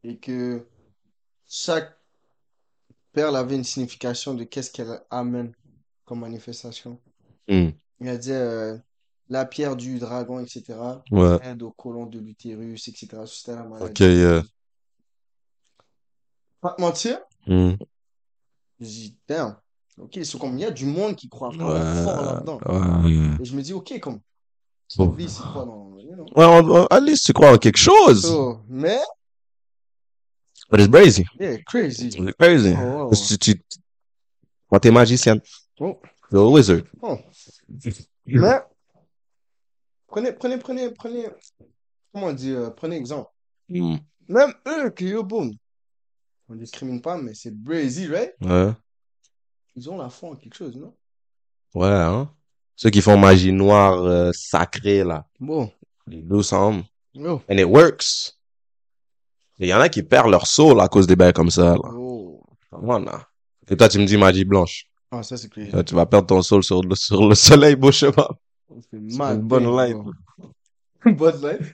[0.04, 0.65] Et que
[1.47, 1.97] chaque
[3.18, 5.52] perle avait une signification de qu'est-ce qu'elle amène
[6.06, 7.00] comme manifestation.
[7.48, 7.70] Hmm.
[8.00, 8.78] Et elle disait, euh,
[9.30, 10.64] la pierre du dragon, etc.,
[11.12, 11.40] Ouais.
[11.44, 13.08] aide aux colons de l'utérus, etc.
[13.26, 13.90] C'était la maladie.
[13.92, 14.44] Ok, yeah.
[16.62, 17.74] Pas te mentir, Hmm.
[18.80, 19.56] je dis, damn,
[20.00, 22.04] ok, c'est comme, il y a du monde qui croit vraiment Ouais.
[22.04, 22.60] fort là-dedans.
[22.68, 23.12] Ouais.
[23.42, 24.20] Et je me dis, ok, comme,
[24.98, 25.12] Bon.
[25.14, 26.26] lui, c'est quoi dans, you know.
[26.36, 28.22] Ouais, on- on- least tu crois en quelque chose.
[28.22, 29.00] So, mais,
[30.70, 31.26] But it's crazy.
[31.40, 32.08] yeah, crazy.
[32.08, 32.76] It's crazy.
[32.78, 33.62] Oh, que tu,
[34.70, 35.42] quand t'es magicienne,
[35.80, 36.00] oh.
[36.32, 36.86] you're a wizard.
[37.02, 37.18] Oh.
[38.26, 38.62] Mais,
[40.08, 41.28] prenez, prenez, prenez, prenez,
[42.14, 43.30] comment on dit, euh, prenez exemple.
[43.70, 43.96] Hmm.
[44.28, 45.54] Même eux, qui, yo, boom,
[46.50, 48.34] on discrimine pas, mais c'est Brazy, right?
[48.42, 48.74] Ouais.
[49.76, 50.94] Ils ont la foi en quelque chose, non?
[51.74, 52.30] Ouais, hein.
[52.76, 55.26] Ceux qui font magie noire euh, sacrée, là.
[55.40, 55.72] Bon,
[56.10, 56.84] They do some.
[57.20, 58.37] oh, And it works.
[59.60, 61.89] Il y en a qui perdent leur soul à cause des bails comme ça, là.
[61.93, 62.43] oh.
[63.70, 64.86] Et toi, tu me dis magie blanche.
[65.12, 65.72] Ah, ça, c'est crazy.
[65.86, 68.28] Tu vas perdre ton soul sur le, sur le soleil, beau chemin.
[68.91, 69.98] C'est mal une bonne life.
[71.06, 71.74] Une bonne life?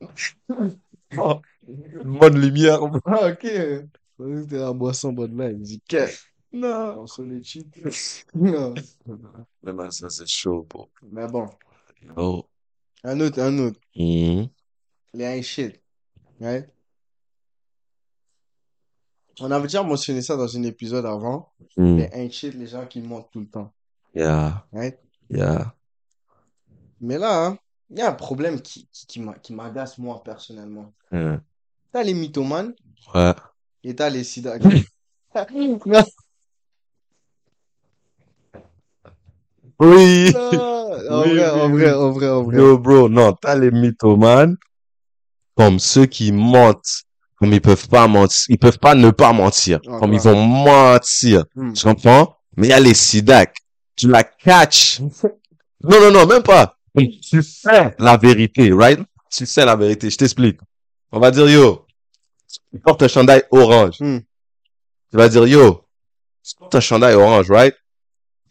[1.16, 2.80] Oh, une bonne lumière.
[3.06, 3.46] Ah, ok.
[3.46, 5.56] C'était la boisson bonne life.
[5.58, 6.24] Je dis, qu'est-ce?
[6.52, 7.66] Non, on se les cheat.
[8.34, 8.74] Non.
[9.62, 10.88] Mais ben, ça, c'est chaud, bro.
[11.12, 11.46] Mais bon,
[12.16, 12.44] Oh.
[13.04, 13.78] un autre, un autre.
[13.96, 14.48] Mhm.
[15.14, 15.80] Les ain't shit.
[16.40, 16.68] Right?
[19.40, 21.52] On avait déjà mentionné ça dans un épisode avant.
[21.76, 21.96] Mm.
[21.98, 23.72] Les ain't shit, les gens qui mentent tout le temps.
[24.14, 24.98] Yeah, Right?
[25.30, 25.74] yeah.
[27.00, 27.58] Mais là, hein,
[27.90, 30.92] il y a un problème qui, qui, qui m'a- qui m'agace moi personnellement.
[31.10, 31.36] Mm.
[31.92, 32.74] T'as les mythomanes
[33.14, 33.34] Ouais.
[33.82, 34.56] et t'as les sida.
[39.80, 40.32] Oui.
[40.36, 41.72] en Oui, vrai, oui, en oui.
[41.82, 42.56] vrai, en vrai, en vrai.
[42.56, 44.56] Yo, bro, non, t'as les mythomanes,
[45.56, 47.02] comme ceux qui mentent,
[47.44, 50.42] comme ils peuvent pas mentir, ils peuvent pas ne pas mentir, Ah, comme ils vont
[50.46, 51.44] mentir.
[51.54, 51.74] Hmm.
[51.74, 52.38] Tu comprends?
[52.56, 53.54] Mais il y a les sidac.
[53.96, 55.00] Tu la catch.
[55.82, 56.78] Non, non, non, même pas.
[56.96, 58.98] Tu sais la vérité, right?
[59.30, 60.08] Tu sais la vérité.
[60.08, 60.58] Je t'explique.
[61.12, 61.84] On va dire, yo,
[62.72, 64.00] tu portes un chandail orange.
[64.00, 64.20] Hmm.
[65.10, 65.84] Tu vas dire, yo,
[66.42, 67.74] tu portes un chandail orange, right?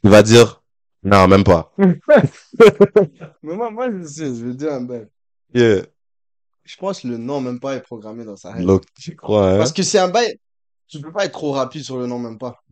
[0.04, 0.62] Tu vas dire,
[1.02, 1.74] non, même pas.
[1.80, 5.08] Mais moi, moi, je sais, je veux dire un bail.
[5.56, 5.82] Yeah.
[6.66, 8.64] Je pense que le nom même pas est programmé dans sa tête.
[8.64, 9.58] Look, tu crois, hein?
[9.58, 10.40] Parce que c'est un bail,
[10.88, 12.64] tu peux pas être trop rapide sur le nom même pas.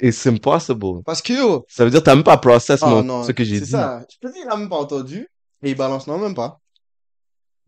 [0.00, 1.02] It's impossible.
[1.04, 3.42] Parce que yo, Ça veut dire que t'as même pas process mon, non, ce que
[3.42, 3.70] j'ai c'est dit.
[3.72, 4.04] ça.
[4.10, 5.28] Je peux dire, il a même pas entendu.
[5.62, 6.60] Et il balance non même pas.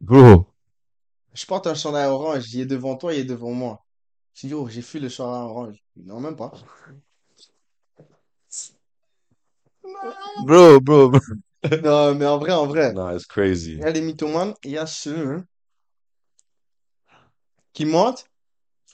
[0.01, 0.47] Bro.
[1.35, 3.85] Je porte un chandail orange, il est devant toi, il est devant moi.
[4.35, 5.77] Je dis, oh, j'ai fui le chandail orange.
[5.97, 6.53] Non, même pas.
[10.45, 11.21] Bro, bro, bro.
[11.83, 12.93] Non, mais en vrai, en vrai.
[12.93, 13.73] No, it's crazy.
[13.73, 15.45] Il y a les mythomanes, il y a ceux hein,
[17.73, 18.27] qui mentent.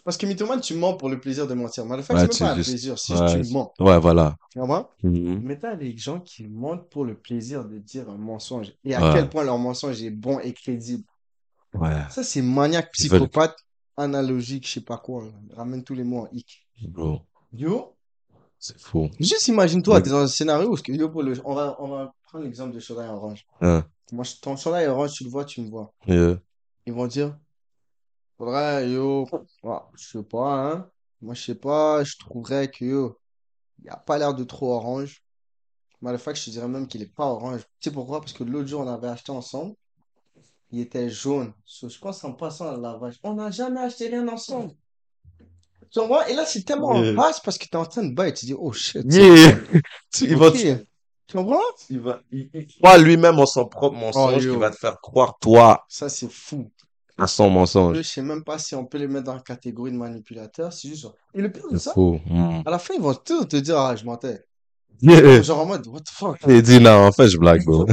[0.04, 1.84] Parce que mythomane, tu mens pour le plaisir de mentir.
[1.84, 3.72] Mais le fait, Ouais, c'est même pas un juste- plaisir, c'est ouais, tu mens.
[3.78, 4.36] Ouais, voilà.
[4.52, 4.88] Tu comprends?
[5.02, 5.40] Mhm.
[5.42, 8.72] Mais t'as des gens qui mentent pour le plaisir de dire un mensonge.
[8.84, 9.14] Et à Ouais.
[9.14, 11.04] quel point leur mensonge est bon et crédible.
[11.74, 13.56] Ouais, Ça, c'est maniaque, veulent- psychopathe,
[13.98, 15.24] analogique, je sais pas quoi.
[15.54, 16.66] Ramène tous les mots en hic.
[16.88, 17.20] bro.
[17.52, 17.94] Yo,
[18.58, 19.10] C'est fou.
[19.20, 22.44] juste imagine-toi, t'es dans un scénario où, yo, pour le, on va, on va prendre
[22.44, 23.44] l'exemple de chandail orange.
[23.60, 25.92] Moi, ton chandail orange, tu le vois, tu me vois.
[26.06, 26.38] Yeah.
[26.86, 27.36] Ils vont dire,
[28.38, 29.26] faudrait, yo,
[29.62, 30.90] ouais, je sais pas, hein.
[31.20, 33.18] Moi, je sais pas, je trouverais que, yo,
[33.82, 35.22] il a pas l'air de trop orange.
[36.00, 37.62] Que je te dirais même qu'il est pas orange.
[37.80, 38.20] Tu sais pourquoi?
[38.20, 39.74] Parce que l'autre jour, on avait acheté ensemble.
[40.70, 41.52] Il était jaune.
[41.64, 43.18] So, je pense en passant à la lavage.
[43.24, 44.74] On n'a jamais acheté rien ensemble.
[45.90, 46.28] Tu vois?
[46.30, 47.14] Et là, c'est tellement en Yeah.
[47.14, 48.34] face parce que t'es en train de bailler.
[48.34, 49.02] Tu dis, oh shit.
[49.10, 49.56] Yeah.
[50.12, 50.56] Tu- il va, Ok.
[51.26, 51.60] Tu comprends?
[51.90, 54.98] il va, il, il croit lui-même en son propre mensonge Oh, qui va te faire
[55.00, 56.70] croire toi Ça, c'est fou.
[57.18, 57.96] À son mensonge.
[57.96, 60.72] Je sais même pas si on peut les mettre dans la catégorie de manipulateur.
[60.72, 61.06] C'est juste.
[61.34, 62.20] Et le pire de ça, fou.
[62.26, 62.62] Mm.
[62.64, 64.44] à la fin, ils vont tous te dire, ah, je mentais.
[65.00, 65.42] Yeah.
[65.42, 66.38] Genre en mode, what the fuck?
[66.48, 67.86] Il dit non, en fait, je blague, bro.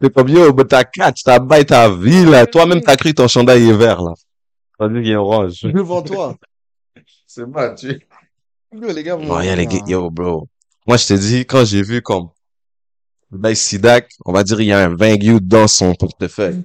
[0.00, 2.46] C'est comme yo, but t'as catch, t'as bail ta vie, là.
[2.46, 4.12] Toi-même, t'as cru ton chandail est vert, là.
[4.76, 5.60] T'as dit qu'il est orange.
[5.62, 6.36] Devant toi.
[7.28, 8.00] C'est pas, tu.
[8.72, 10.48] Yo, les gars, Bon, a les gars, mentez, yo, bro.
[10.84, 12.30] Moi, je te dis, quand j'ai vu comme,
[13.30, 16.64] ben, Sidak, on va dire, il y a un 20 you dans son portefeuille.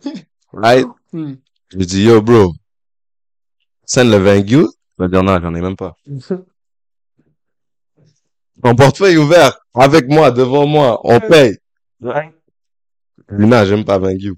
[0.51, 0.87] Right?
[1.11, 1.33] Hmm.
[1.69, 2.53] Je lui dis, yo, bro.
[3.85, 4.61] Send le 20 you.
[4.97, 5.95] Il va dire, non, j'en ai même pas.
[8.63, 11.57] Mon portefeuille ouvert, avec moi, devant moi, on paye.
[12.01, 14.35] Lui, non, j'aime pas 20 you.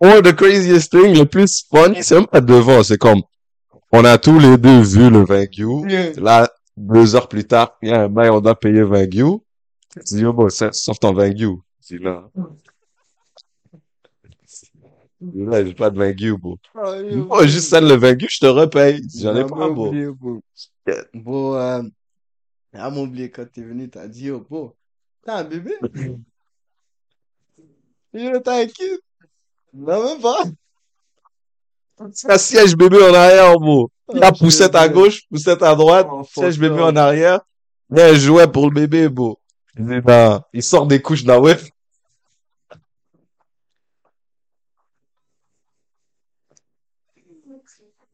[0.00, 3.22] Or the craziest thing, le plus funny, c'est même pas devant, c'est comme,
[3.92, 5.86] on a tous les deux vu le 20 you.
[5.88, 6.12] Yeah.
[6.20, 9.44] Là, deux heures plus tard, il y a un bail, on doit payer 20 you.
[9.96, 11.62] Je dis, yo, bon, ça- sauf ton 20 you.
[11.88, 12.30] Je dis, non.
[15.20, 16.58] Là, j'ai pas de 20 you, bro.
[16.76, 16.94] Ah.
[17.12, 19.02] Moi, juste send le 20 you, je te repaye.
[19.16, 19.92] J'en ai Ah, pas, bro.
[20.14, 20.40] bro.
[21.14, 21.82] Bon, euh,
[22.72, 24.72] ah, mon oublié, quand t'es venu, t'as dit, oh, bon,
[25.24, 25.74] t'as un bébé?
[28.14, 28.98] Yo, t'as un kid?
[29.74, 30.44] Non, même pas.
[32.12, 33.90] C'est un siège bébé en arrière, bro.
[34.14, 37.40] Il y a Ah, poussette à gauche, poussette à droite, Oh, siège bébé en arrière.
[37.90, 39.38] Il y a un jouet pour le bébé, bro.
[40.52, 41.56] Il sort des couches d'un ouais.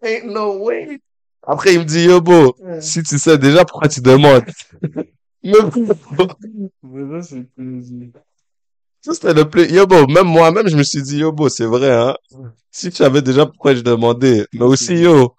[0.05, 1.01] Ain't no way.
[1.47, 2.81] Après, il me dit, yo, Ouais.
[2.81, 4.45] si tu sais déjà, pourquoi tu demandes?
[5.43, 8.09] Mais ça, c'est plaisir.
[9.03, 11.67] ça, c'était le plus, yo, bro, même moi-même, je me suis dit, yo, bro, c'est
[11.67, 12.17] vrai, hein.
[12.71, 14.47] Si tu savais déjà pourquoi je demandais.
[14.53, 15.35] Mais aussi, yo,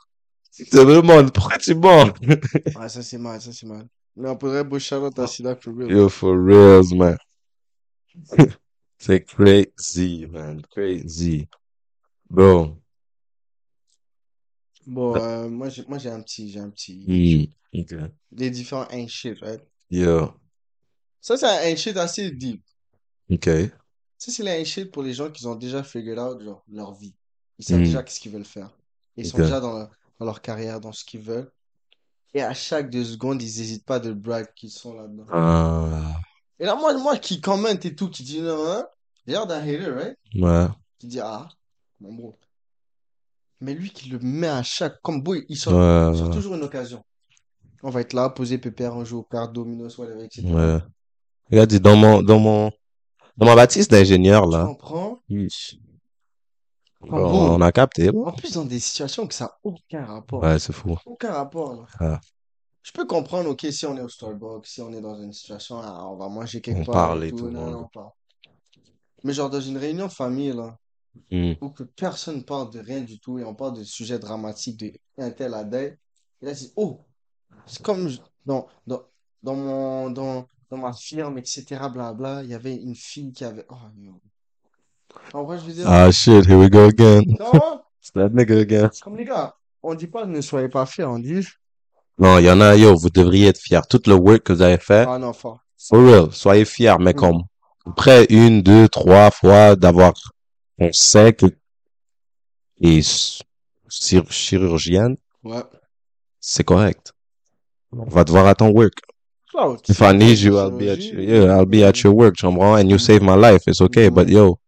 [0.51, 2.13] si tu demandes, pourquoi tu demandes?
[2.75, 3.87] Ah, ça, c'est mal, ça, c'est mal.
[4.15, 5.91] Mais on pourrait beau shout à Sidak for real.
[5.91, 7.17] Yo, for reals, man.
[8.97, 10.61] C'est crazy, man.
[10.71, 11.47] Crazy.
[12.29, 12.77] Bro.
[14.85, 17.79] Bon, euh, moi, j'ai, moi, j'ai un petit, j'ai un petit, Mm.
[17.81, 17.93] Ok.
[18.31, 19.61] les différents ain't shit, right?
[19.89, 20.31] Yo.
[21.21, 22.63] Ça, c'est un ain't shit assez deep.
[23.31, 23.45] Ok.
[24.17, 26.93] Ça, c'est les ain't shit pour les gens qui ont déjà figured out, genre, leur
[26.93, 27.13] vie.
[27.59, 27.83] Ils savent Mm.
[27.85, 28.69] déjà qu'est-ce qu'ils veulent faire.
[29.17, 31.51] Ils sont déjà dans, leur- dans leur carrière, dans ce qu'ils veulent.
[32.33, 35.25] Et à chaque deux secondes, ils n'hésitent pas de brag qu'ils sont là-dedans.
[35.31, 36.15] Ah.
[36.59, 38.85] Et là, moi, moi qui commente et tout, qui dit non, hein,
[39.25, 40.17] l'air d'un hater, right?
[40.35, 40.67] Ouais.
[40.99, 41.47] Qui dit, ah,
[42.01, 42.37] mon bro.
[43.61, 46.55] Mais lui qui le met à chaque, comme boy, il sort, Ouais, il sort toujours
[46.55, 47.03] une occasion.
[47.83, 50.47] On va être là, poser pépère, on joue aux cartes, dominos, whatever, etc.
[51.51, 51.67] ouais.
[51.67, 52.71] Dit, dans mon, dans mon,
[53.37, 55.19] dans ma bâtisse d'ingénieur, là, comprends?
[55.29, 55.77] Yeesh.
[57.01, 57.41] En on, gros.
[57.51, 58.09] on a capté.
[58.09, 60.41] En plus, dans des situations que ça n'a aucun rapport.
[60.41, 60.97] Ouais, c'est fou.
[61.05, 61.85] Aucun rapport, là.
[61.99, 62.19] Ah.
[62.81, 65.79] Je peux comprendre, ok, si on est au Starbucks, si on est dans une situation,
[65.79, 67.71] ah, on va manger quelque On part, parle et tout, tout, non, ouais.
[67.71, 68.09] non, on parle.
[69.23, 70.77] Mais genre dans une réunion de famille, là,
[71.31, 71.53] Hmm.
[71.61, 74.91] où que personne parle de rien du tout et on parle de sujets dramatiques de
[75.17, 75.97] un tel à tel,
[76.41, 76.99] et là, c'est, oh,
[77.65, 78.09] c'est comme
[78.45, 79.03] dans, dans,
[79.41, 83.65] dans mon, dans, dans ma firme, etc., blabla, il y avait une fille qui avait,
[83.69, 84.19] oh, non.
[85.33, 87.21] En vrai, je veux dire, Ah, shit, here we go again.
[87.39, 88.89] non, It's that nigga again.
[89.01, 91.47] comme les gars, on dit pas ne soyez pas fiers, on dit,
[92.19, 93.81] Non, il y en a, yo, vous devriez être fiers.
[93.89, 95.59] Tout le work que vous avez fait, ah non, fort.
[95.77, 97.17] for real, soyez fiers, mais Mm.
[97.17, 97.43] comme,
[97.85, 100.13] après une, deux, trois fois d'avoir
[100.79, 101.43] un sec
[102.81, 103.41] et s-
[103.89, 105.63] chir- chirurgienne, Ouais.
[106.39, 107.13] c'est correct.
[107.91, 108.95] On va te voir à ton work.
[109.49, 109.79] Cloud.
[109.87, 111.19] If I need you, I'll be at you.
[111.21, 112.75] Yeah, I'll be at your work, tu comprends?
[112.75, 114.09] And you save my life, it's okay.
[114.09, 114.59] But yo,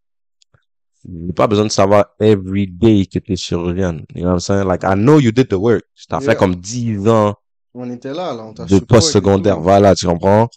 [1.03, 4.05] j'ai pas besoin de savoir every day que t'es chirurgienne.
[4.15, 4.65] You know what I'm saying?
[4.67, 5.83] Like, I know you did the work.
[6.07, 6.31] T'as Yeah.
[6.31, 7.33] fait comme 10 ans
[7.73, 9.57] On était là, là, on t'a de post-secondaire.
[9.57, 9.61] tout.
[9.63, 10.47] Voilà, tu comprends?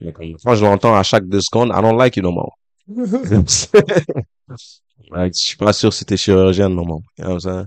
[0.00, 2.56] Mais quand je l'entends à chaque deux secondes, I don't like you no more.
[5.12, 7.02] like, je suis pas sûr si t'es chirurgienne no more.
[7.18, 7.66] You know what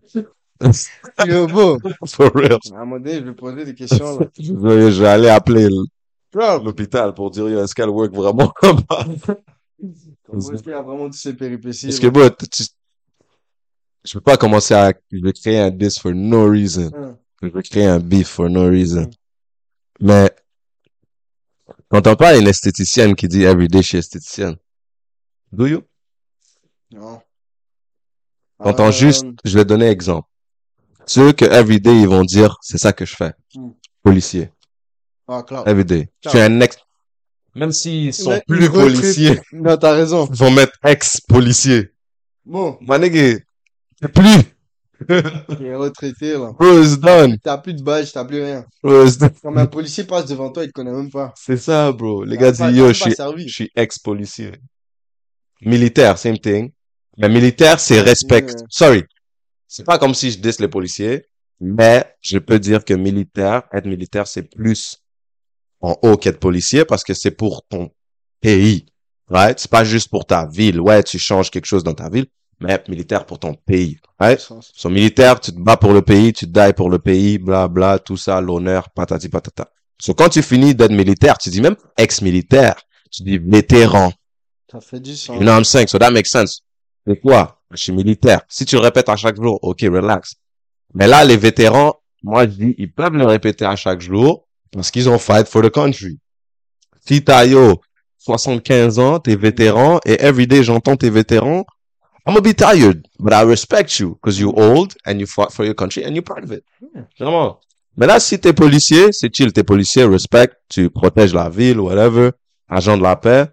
[0.61, 1.27] I'm saying?
[1.27, 1.77] Yo, beau.
[2.07, 2.57] For real.
[2.73, 4.27] À un moment donné, je vais poser des questions, là.
[4.39, 5.67] Je vais, je vais aller appeler
[6.33, 9.05] l'hôpital pour dire, est-ce qu'elle work vraiment là-bas?
[9.79, 12.63] est-ce qu'il y a vraiment toutes ces péripéties, Parce que, tu- tu-
[14.05, 16.91] je peux pas commencer à, je vais créer un diss for no reason.
[16.95, 17.17] Hein.
[17.41, 19.01] Je vais créer un beef for no reason.
[19.03, 19.11] Mm.
[19.99, 20.31] Mais,
[21.89, 24.55] t'entends pas une esthéticienne qui dit everyday je suis esthéticienne.
[25.51, 25.81] Do you?
[26.91, 27.21] Non.
[28.63, 30.27] T'entends Euh, juste, je vais donner exemple.
[31.05, 33.33] Ceux que everyday ils vont dire, c'est ça que je fais.
[33.55, 33.69] Mm.
[34.03, 34.49] Policier.
[35.27, 35.67] Ah, Cloud.
[35.67, 36.09] Everyday.
[36.23, 36.77] Je suis un ex,
[37.55, 40.27] même s'ils sont Mais plus policiers, Non, t'as raison.
[40.31, 41.91] ils vont mettre ex-policier.
[42.45, 43.37] Bon, nigga,
[44.01, 44.43] c'est plus.
[45.59, 46.51] il est retraité, là.
[46.57, 47.37] Bro, it's done.
[47.43, 48.65] T'as plus de badge, t'as plus rien.
[48.81, 49.31] Bro, it's done.
[49.41, 51.33] Quand un policier passe devant toi, il te connaît même pas.
[51.37, 52.23] C'est ça, bro.
[52.23, 54.53] Les gars disent, yo, je suis ex-policier.
[55.61, 56.71] Militaire, same thing.
[57.17, 58.45] Mais militaire, c'est respect.
[58.69, 59.03] Sorry.
[59.67, 61.25] C'est pas comme si je diss les policiers,
[61.59, 64.97] mais je peux dire que militaire, être militaire, c'est plus
[65.81, 67.91] en haut qu'être policier parce que c'est pour ton
[68.39, 68.85] pays.
[69.27, 69.59] Right?
[69.59, 70.79] C'est pas juste pour ta ville.
[70.79, 72.27] Ouais, tu changes quelque chose dans ta ville,
[72.59, 73.97] mais être militaire pour ton pays.
[74.19, 74.39] Right?
[74.39, 77.99] Son militaire, tu te bats pour le pays, tu die pour le pays, bla bla,
[77.99, 79.69] tout ça, l'honneur, patati patata.
[79.99, 82.75] So, quand tu finis d'être militaire, tu dis même ex-militaire,
[83.09, 84.11] tu dis vétéran.
[84.69, 85.35] Ça fait du sens.
[85.35, 85.87] You know what I'm saying?
[85.87, 86.61] So that makes sense.
[87.05, 87.61] C'est quoi?
[87.71, 88.41] Je suis militaire.
[88.47, 90.35] Si tu le répètes à chaque jour, ok, relax.
[90.93, 94.91] Mais là, les vétérans, moi, je dis, ils peuvent le répéter à chaque jour parce
[94.91, 96.19] qu'ils ont fight for the country.
[97.05, 97.81] Si t'as, yo,
[98.19, 101.65] 75 ans, t'es vétéran, et everyday j'entends t'es vétéran,
[102.25, 105.65] I'm gonna be tired, but I respect you because you're old and you fought for
[105.65, 106.63] your country and you're proud of it.
[107.19, 107.59] Vraiment.
[107.97, 112.31] Mais là, si t'es policier, c'est chill, t'es policier, respect, tu protèges la ville, whatever,
[112.69, 113.47] agent de la paix.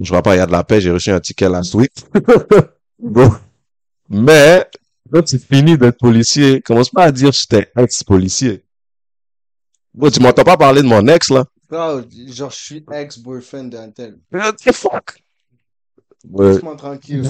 [0.00, 1.92] Je vois pas, il y a de la paix, j'ai reçu un ticket last week.
[3.00, 3.30] Bon.
[4.08, 4.66] Mais,
[5.12, 8.64] quand tu finis d'être policier, commence pas à dire j'étais ex-policier.
[9.94, 11.44] Bon, tu m'entends pas parler de mon ex, là?
[11.68, 14.18] Cloud, genre, je suis ex-boyfriend d'un tel.
[14.32, 15.22] What the fuck?
[16.28, 16.54] Ouais.
[16.54, 17.22] Laisse-moi tranquille.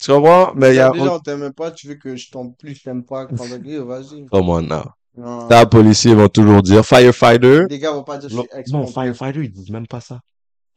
[0.00, 0.54] Tu comprends?
[0.54, 2.84] Mais il y a, Déjà, on t'aime pas, tu veux que je tombe plus, je
[2.84, 3.26] t'aime pas.
[3.26, 4.26] Quand on dit, vas-y.
[4.26, 4.84] come on now.
[5.16, 5.48] Non.
[5.48, 7.66] Ta policier vont toujours dire firefighter.
[7.68, 10.00] Les gars vont pas dire je Non, suis ex non, firefighter, ils disent même pas
[10.00, 10.20] ça.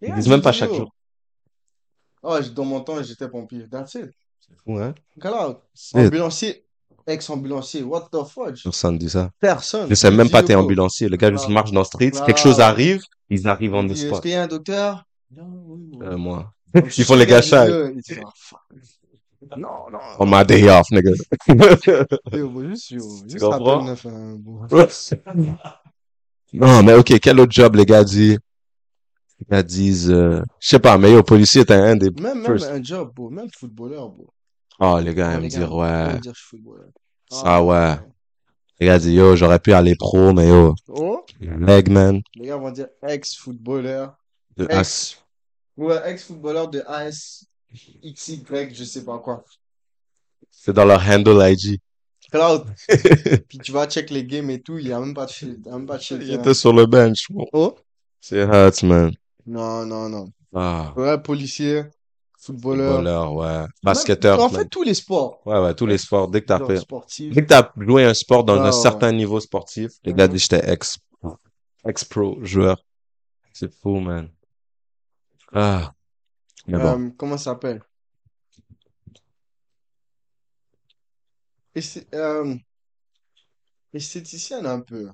[0.07, 0.93] Ils disent même pas chaque jour.
[2.21, 3.65] Oh, dans mon temps, j'étais pompier.
[3.69, 4.09] That's it.
[4.39, 4.93] C'est fou, hein?
[5.93, 6.65] Ambulancier.
[7.05, 7.83] Ex-ambulancier.
[7.83, 8.63] What the fudge?
[8.63, 9.29] Personne dit ça.
[9.39, 9.89] Personne.
[9.89, 11.09] Je sais même pas t'es ambulancier.
[11.09, 11.51] Le gars juste Ah.
[11.51, 12.11] marche dans le street.
[12.25, 14.21] Quelque chose arrive, ils arrivent the dit, Est-ce spot.
[14.21, 15.03] qu'il y a un docteur?
[15.35, 16.07] Non, oui, oui.
[16.07, 16.53] Euh, moi.
[16.73, 17.71] Je Ils font les gâchages.
[17.95, 18.59] dit, ah, fuck.
[19.57, 19.99] Non, non.
[20.19, 21.11] On my day off, nigga.
[22.31, 23.85] Yo, moi, juste, yo, juste comprends?
[23.85, 24.61] hein, bon.
[26.53, 28.39] non, mais ok, quel autre job les gars disent?
[29.49, 32.09] Gars disent, euh, je sais pas, mais yo, policier, t'es un des...
[32.11, 32.65] Même, même First.
[32.65, 33.29] un job, bro.
[33.29, 34.29] Même footballeur, bro.
[34.79, 36.19] Oh, les gars, ils me gars, dire, ouais.
[36.19, 36.89] dire je suis footballeur.
[37.29, 37.95] Ça, ouais.
[38.79, 42.21] Les gars disent, yo, j'aurais pu aller pro, mais yo, Oh, leg, man.
[42.35, 44.15] les gars vont dire ex-footballeur.
[44.57, 45.17] De Ex.
[45.77, 47.45] Ouais, ex-footballeur de AS
[48.03, 49.43] XY, je sais pas quoi.
[50.51, 51.79] C'est dans leur handle IG.
[52.31, 52.65] Cloud.
[53.49, 55.31] Puis tu vas check les games et tout, il y a même pas de.
[55.41, 56.17] Il y a même pas de shit.
[56.21, 57.31] Il était sur le bench.
[57.31, 57.45] bon.
[57.53, 57.75] Oh?
[58.21, 59.11] C'est hurt, man.
[59.45, 60.29] Non, non, non.
[60.53, 60.93] Ah.
[60.95, 61.83] Ouais, policier.
[62.39, 62.97] footballeur.
[62.97, 63.65] Footballeur, ouais.
[63.83, 64.39] Basketteur.
[64.41, 65.41] En fait, tous les sports.
[65.45, 66.27] Ouais, ouais, tous les sports.
[66.29, 67.33] Dès que t'as fait, sportif.
[67.33, 70.37] dès que t'as joué un sport dans un ouais, certain niveau sportif, les gars Mhm.
[70.37, 70.97] j'étais ex,
[71.85, 72.77] ex-pro joueur.
[73.53, 74.29] C'est fou, man.
[75.53, 75.93] Ah.
[76.67, 77.07] Mais bon.
[77.07, 77.81] Euh, comment ça s'appelle?
[82.13, 82.55] Euh,
[83.93, 85.09] esthéticienne un peu.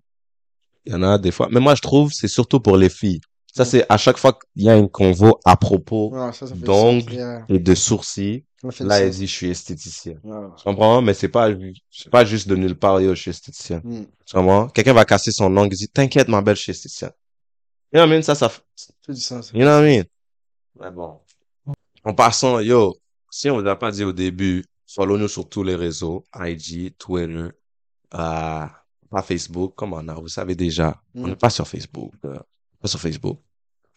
[0.86, 1.48] Il y en a des fois.
[1.52, 3.22] Mais moi, je trouve, c'est surtout pour les filles.
[3.56, 7.14] Ça, c'est à chaque fois qu'il y a une convo à propos fait d'ongles.
[7.14, 8.46] Yeah, et de sourcils.
[8.82, 10.20] Là, elle dit, je suis esthéticienne.
[10.24, 10.48] Ouais.
[10.58, 11.02] Tu comprends?
[11.02, 11.50] Mais c'est pas,
[11.90, 13.82] c'est pas juste de nulle part, yo, je suis esthéticienne.
[13.84, 14.06] Hmm.
[14.26, 14.68] Tu comprends?
[14.68, 17.12] Quelqu'un va casser son ongle, il dit, t'inquiète, ma belle, je suis esthéticienne.
[17.92, 18.22] You know what I mean?
[18.22, 19.52] Ça, ça, Ça fait du sens.
[19.54, 20.04] you know what I mean?
[20.80, 21.20] Mais bon.
[22.04, 22.98] En passant, yo,
[23.32, 27.48] si on vous a pas dit au début, follow-nous sur tous les réseaux, IG, Twitter,
[28.14, 28.66] euh,
[29.10, 31.02] pas Facebook, comme on a, vous savez déjà.
[31.16, 32.38] On n'est pas sur Facebook, euh,
[32.82, 33.40] pas sur Facebook.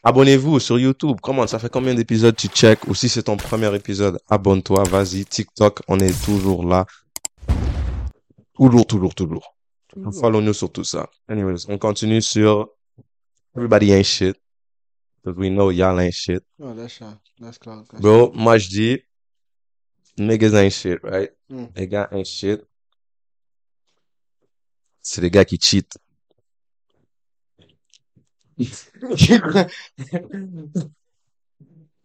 [0.05, 1.19] Abonnez-vous sur YouTube.
[1.23, 2.87] Comment ça fait combien d'épisodes tu check?
[2.89, 5.25] Ou si c'est ton premier épisode, abonne-toi, vas-y.
[5.25, 6.87] TikTok, on est toujours là.
[8.55, 9.57] Toujours, toujours, toujours.
[9.89, 10.15] Toujours.
[10.15, 11.09] Follow-nous sur tout ça.
[11.29, 12.69] Anyways, on continue sur
[13.55, 14.37] Everybody ain't shit.
[15.23, 16.43] Because we know y'all ain't shit.
[16.59, 16.99] Oh, that's,
[17.39, 17.87] that's cloud.
[17.91, 19.03] That's Bro, moi je dis,
[20.19, 21.31] niggas ain't shit, right?
[21.49, 21.67] Mm.
[21.77, 22.61] Les gars ain't shit.
[25.03, 25.99] C'est les gars qui cheat.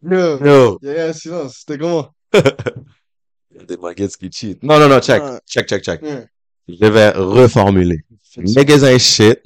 [0.02, 1.58] Yo, Yo, il y a eu un silence.
[1.60, 2.10] C'était comment?
[3.68, 4.62] des baguettes qui cheat.
[4.64, 6.02] Non, non, non, check, check, check, check.
[6.02, 6.28] Ouais.
[6.68, 8.00] Je vais reformuler.
[8.38, 9.42] Niggas ain't shit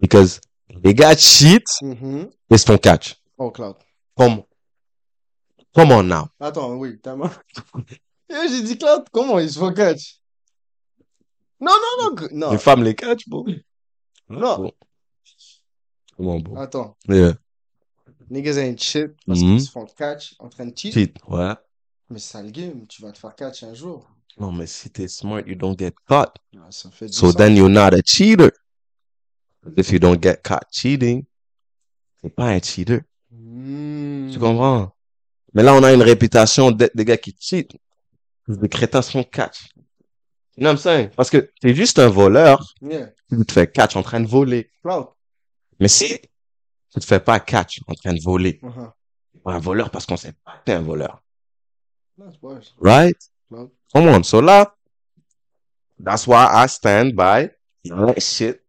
[0.00, 0.40] because
[0.84, 2.30] les gars cheat Mhm.
[2.50, 3.16] et se font catch?
[3.38, 3.76] Oh, cloud.
[4.16, 4.44] Come,
[5.74, 6.28] come on now.
[6.38, 7.30] Attends, oui, t'as mal.
[8.28, 9.04] Yo, j'ai dit cloud.
[9.12, 10.20] Comment il se faut catch?
[11.60, 12.28] Non, non, non.
[12.32, 12.50] Non.
[12.52, 13.46] Les femmes les catch, bro.
[14.28, 14.56] Non.
[14.58, 14.72] Bon.
[16.56, 16.96] Attends.
[17.08, 17.34] Yeah.
[18.30, 19.56] Niggas ain't shit parce Mhm.
[19.56, 20.92] qu'ils se font catch en train de cheat.
[20.92, 21.54] Cheat, ouais.
[22.10, 22.86] Mais c'est ça le game.
[22.86, 24.08] Tu vas te faire catch un jour.
[24.38, 26.34] Non, mais si t'es smart, you don't get caught.
[26.54, 27.36] Ouais, ça fait So sens.
[27.36, 28.50] then you're not a cheater.
[29.76, 31.24] If you don't get caught cheating,
[32.22, 33.00] t'es pas un cheater.
[33.30, 34.30] Hmm.
[34.32, 34.92] Tu comprends?
[35.52, 37.76] Mais là, on a une réputation d'être des gars qui cheat.
[38.48, 39.72] Les crétins se font catch.
[40.56, 41.08] You know what I'm saying?
[41.16, 43.08] Parce que t'es juste un voleur, Yeah.
[43.30, 44.70] tu te fais catch en train de voler.
[44.82, 45.06] Cloud.
[45.80, 46.18] Mais si
[46.92, 48.92] tu te fais pas catch en train de voler, Uh-huh.
[49.46, 51.22] un voleur parce qu'on sait pas que t'es un voleur.
[52.80, 53.16] Right?
[53.92, 54.22] Come on.
[54.22, 54.74] So là,
[55.98, 57.50] that's why I stand by
[57.82, 58.60] y'all ain't shit.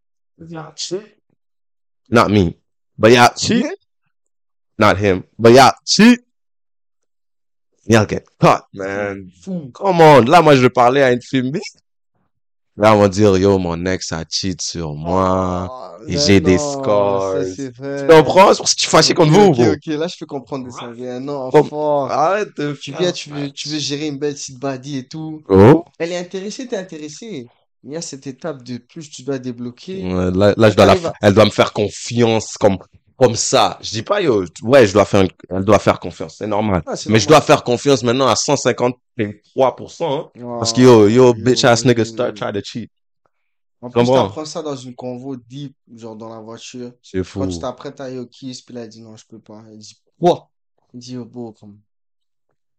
[2.10, 2.56] Not me.
[2.98, 3.66] But y'all cheat.
[4.78, 5.24] Not him.
[5.38, 6.20] But y'all cheat.
[7.86, 9.30] Y'all get caught, man.
[9.74, 10.24] Come on.
[10.24, 11.52] Là, moi, je parlais à une fille.
[12.82, 15.68] Là, on va dire, yo, mon ex a cheat sur moi.
[15.70, 17.36] Oh, et mais j'ai des scores.
[17.44, 17.44] ça.
[17.54, 17.72] Tu
[18.08, 18.52] comprends?
[18.52, 20.66] C'est pour ça que je suis fâché contre vous, ok, ok, là, je peux comprendre.
[21.20, 22.10] Non, fort.
[22.10, 25.42] Arrête Tu viens, tu veux, tu veux gérer une belle petite body et tout.
[25.48, 25.84] Oh.
[26.00, 27.46] Elle est intéressée, t'es intéressé.
[27.84, 30.02] Il y a cette étape de plus tu dois débloquer.
[30.02, 32.78] Ouais, là, là, je dois la, T'arrives à- elle doit me faire confiance comme,
[33.22, 33.78] comme ça.
[33.80, 36.36] Je dis pas, yo, ouais, je dois faire, elle doit faire confiance.
[36.38, 36.82] C'est normal.
[36.86, 40.30] Ah, Mais je dois faire confiance maintenant à 153%, hein.
[40.58, 42.04] Parce que yo, yo, bitch ass nigga yo.
[42.04, 42.90] start try to cheat.
[43.80, 46.92] En plus, t'apprends ça dans une convo deep, genre dans la voiture.
[47.02, 47.40] C'est fou.
[47.40, 49.62] Quand tu t'apprêtes à au kiss, puis là, elle dit non, je peux pas.
[49.70, 50.50] Elle dit quoi?
[50.94, 51.78] Il dit oh, beau, comme.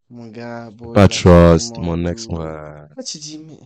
[0.09, 0.93] Mon gars, beau.
[0.93, 2.27] Pas il trust, mon ex.
[2.27, 3.59] Là, tu dis, mais.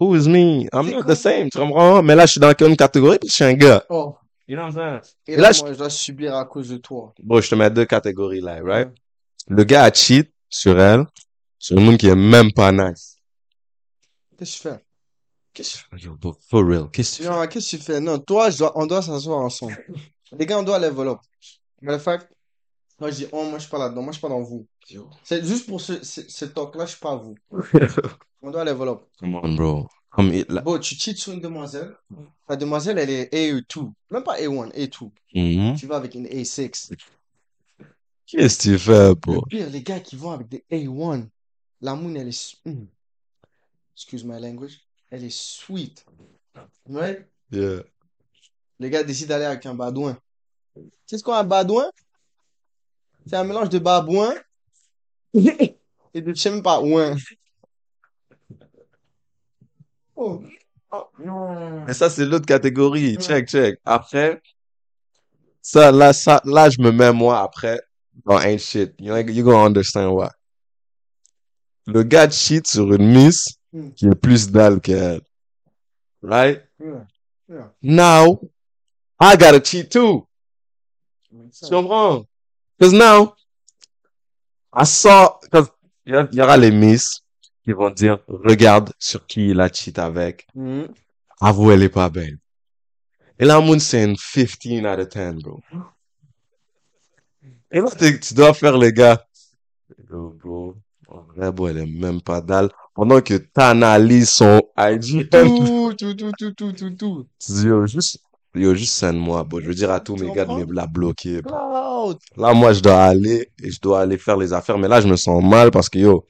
[0.00, 0.68] Who is me?
[0.72, 2.02] I'm not the same, tu comprends?
[2.02, 3.18] Mais là, je suis dans une catégorie?
[3.18, 3.84] Que je suis un gars.
[3.88, 4.14] Oh.
[4.48, 5.14] You know what I'm saying?
[5.26, 7.12] Et là, là, je- moi, je dois subir à cause de toi.
[7.22, 8.88] Bon, je te mets deux catégories là, right?
[9.48, 11.04] Le gars a cheat sur elle,
[11.58, 13.16] sur le monde qui est même pas nice.
[14.38, 14.84] Qu'est-ce que tu fais?
[15.52, 16.06] Qu'est-ce que tu fais?
[16.06, 16.88] Yo, bro, for real.
[16.90, 17.34] Qu'est-ce que tu fais?
[17.34, 18.00] Non, qu'est-ce que tu fais?
[18.00, 19.76] Non, toi, je dois, on doit s'asseoir ensemble.
[20.32, 21.18] Les gars, on doit level up.
[21.82, 22.26] Mais le fait,
[22.98, 24.02] moi, je dis, oh, moi, je suis pas là-dedans.
[24.02, 24.66] Moi, je suis pas dans vous.
[25.24, 27.34] C'est juste pour ce, ce, ce talk-là, je suis pas à vous.
[28.42, 29.00] On doit level up.
[29.18, 29.88] Come on, bro.
[30.18, 30.62] Comme il, là.
[30.62, 31.94] Bon, tu cheats sur une demoiselle.
[32.48, 33.92] La demoiselle, elle est A2.
[34.10, 35.12] Même pas A1, A2.
[35.32, 35.76] Mhm.
[35.76, 36.92] Tu vas avec une A6.
[38.26, 39.42] Qu'est-ce que tu fais, Le bro?
[39.42, 41.28] pire, les gars qui vont avec des A1,
[41.80, 42.86] la moon, elle est, hmm.
[43.94, 46.04] excuse my language, elle est sweet.
[46.88, 47.24] Ouais?
[47.52, 47.84] Yeah.
[48.80, 50.18] Les gars décident d'aller avec un badouin.
[50.74, 51.88] Tu sais ce qu'est un badouin?
[53.24, 54.34] C'est un mélange de babouin
[55.32, 57.14] et de je sais même pas ouin.
[60.20, 60.42] Oh.
[60.90, 61.84] Oh, non.
[61.86, 63.16] Mais ça, c'est l'autre catégorie.
[63.18, 63.78] Check, check.
[63.84, 64.40] Après,
[65.62, 67.80] ça, là, ça, là, je me mets, moi, après,
[68.24, 68.94] dans ain't shit.
[68.98, 70.28] You, know, you gonna understand why.
[71.86, 73.90] Le gars cheat sur une miss Hmm.
[73.92, 75.20] qui est plus dalle qu'elle.
[76.22, 76.62] Right?
[76.80, 77.06] Yeah.
[77.50, 77.72] Yeah.
[77.82, 78.40] Now,
[79.20, 80.26] I gotta cheat too.
[81.30, 82.24] Tu comprends?
[82.80, 83.34] Cause now,
[84.72, 85.66] À 100, quand
[86.06, 87.20] il y a- il y aura les miss
[87.68, 90.46] qui vont dire, regarde sur qui il a cheat avec.
[90.54, 90.88] Mhm.
[91.38, 92.38] Avoue, elle est pas belle.
[93.38, 95.60] Et là, Moon, c'est une 15 out of 10, bro.
[97.70, 99.22] Et là, tu dois faire les gars.
[100.10, 100.76] Yo, bro.
[101.08, 102.70] En vrai, bro, elle est même pas dalle.
[102.94, 105.28] Pendant que t'analyses son IG.
[105.28, 107.26] Tout, tout, tout, tout, tout, tout, tout.
[107.38, 108.18] Tu dis, yo, juste,
[108.54, 109.60] yo, juste send-moi, bro.
[109.60, 112.14] Je veux dire à tous mes gars de me la bloquer, bro.
[112.34, 114.78] Là, moi, je dois aller et je dois aller faire les affaires.
[114.78, 116.24] Mais là, je me sens mal parce que, yo,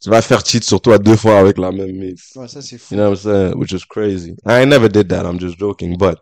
[0.00, 2.32] tu vas faire cheat sur toi deux fois avec la même miss.
[2.36, 2.94] Ouais, ça, c'est fou.
[2.94, 3.58] You know what I'm saying?
[3.58, 4.34] Which is crazy.
[4.46, 5.24] I never did that.
[5.24, 5.96] I'm just joking.
[5.98, 6.18] But,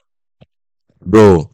[1.04, 1.50] bro,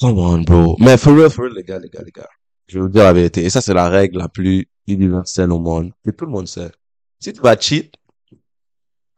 [0.00, 0.76] come on, bro.
[0.78, 2.28] Mais for real, for real, les gars, les gars, les gars.
[2.68, 3.44] Je vais vous dire la vérité.
[3.44, 5.92] Et ça, c'est la règle la plus universelle au monde.
[6.04, 6.70] Que tout le monde sait.
[7.18, 7.92] Si tu vas cheat,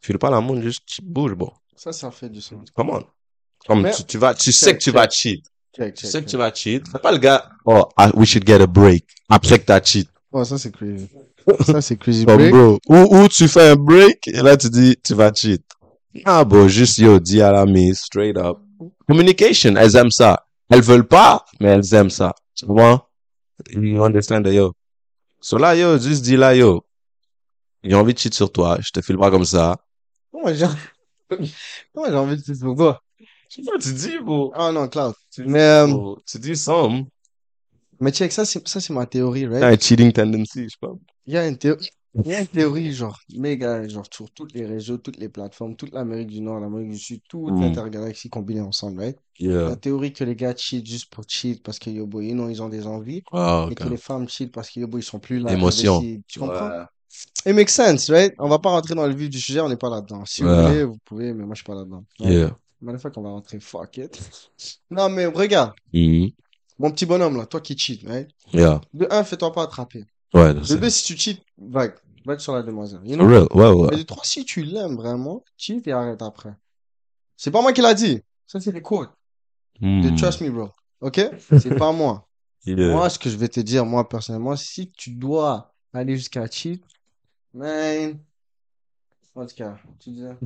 [0.01, 1.53] file pas la montre, juste bouge, bro.
[1.77, 2.71] Ça, ça fait du sens.
[2.75, 3.05] Come on.
[3.67, 4.95] Comme tu, tu vas, tu sais que tu check.
[4.95, 5.45] vas cheat.
[5.77, 6.89] Check, Tu sais que tu vas cheat.
[6.89, 9.07] Fais pas le gars, oh, we should get a break.
[9.29, 10.09] Après que t'as cheat.
[10.33, 11.09] Ouais, ça, c'est crazy.
[11.67, 12.25] Ça, c'est crazy.
[12.25, 12.53] Comme, break.
[12.53, 12.79] bro.
[12.89, 15.63] Ou, ou tu fais un break, et là, tu dis, tu vas cheat.
[16.25, 18.59] Ah, bro, juste, yo, dis à la mise, straight up.
[19.09, 20.47] Communication, elles aiment ça.
[20.71, 22.35] Elles veulent pas, mais elles aiment ça.
[22.55, 23.09] Tu vois?
[23.71, 24.73] You understand, yo.
[25.41, 26.85] So là, yo, juste dis là, yo.
[27.83, 28.79] J'ai envie de cheat sur toi.
[28.81, 29.77] Je te file pas comme ça.
[30.31, 30.67] Comment j'ai
[31.95, 33.03] Comment j'ai envie de dire pour toi?
[33.49, 34.53] Tu dis, bro.
[34.55, 35.15] Ah non, Cloud.
[35.31, 37.07] Tu Mais, euh, bro, tu dis some.
[38.01, 39.61] mais check, ça, c'est, ça, c'est ma théorie, right?
[39.61, 40.93] T'as un cheating tendency, je sais pas.
[41.27, 44.53] Il y a une théorie, il y a une théorie, genre, méga, genre, sur toutes
[44.55, 47.61] les réseaux, toutes les plateformes, toute l'Amérique du Nord, l'Amérique du Sud, toute Mm.
[47.61, 49.19] l'intergalaxie combinée ensemble, right?
[49.39, 49.69] Yeah.
[49.71, 52.69] La théorie que les gars cheat juste pour cheat parce que, yo, boy, ils ont
[52.69, 53.23] des envies.
[53.33, 53.79] Ah, Et ok.
[53.79, 55.53] que les femmes cheat parce que, yo, boy, ils sont plus là.
[55.53, 55.99] Émotion.
[55.99, 56.21] investis.
[56.29, 56.69] Tu comprends?
[56.69, 56.85] Ouais.
[57.47, 58.33] It makes sense, right?
[58.39, 60.25] On va pas rentrer dans le vif du sujet, on n'est pas là-dedans.
[60.25, 60.63] Si vous Ouais.
[60.67, 62.05] voulez, vous pouvez, mais moi, je suis pas là-dedans.
[62.21, 62.57] Yeah.
[62.81, 64.19] Mais fois qu'on va rentrer, fuck it.
[64.91, 66.31] Non, mais regarde, Mhm.
[66.79, 68.29] mon petit bonhomme, là, toi qui cheat, right?
[68.53, 68.81] Yeah.
[68.93, 70.05] De un, fais-toi pas attraper.
[70.35, 71.95] Ouais, deux, si tu cheat, vague.
[72.25, 73.01] Vague sur la demoiselle.
[73.05, 73.29] You for know?
[73.29, 73.47] real.
[73.53, 73.89] Ouais, ouais.
[73.91, 76.55] Mais de trois, si tu l'aimes vraiment, cheat et arrête après.
[77.37, 78.23] C'est pas moi qui l'a dit.
[78.47, 79.11] Ça, c'est les quotes.
[79.81, 80.15] De Hmm.
[80.15, 80.69] Trust me, bro.
[81.01, 81.21] Ok?
[81.59, 82.29] C'est pas moi.
[82.65, 82.93] Yeah.
[82.93, 86.85] Moi, ce que je vais te dire, moi, personnellement, si tu dois aller jusqu'à cheat,
[87.53, 88.21] man.
[89.35, 90.37] En tout cas, tu disais.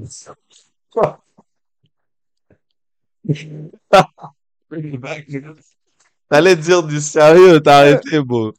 [6.29, 8.53] T'allais dire du sérieux, t'as arrêté, bro.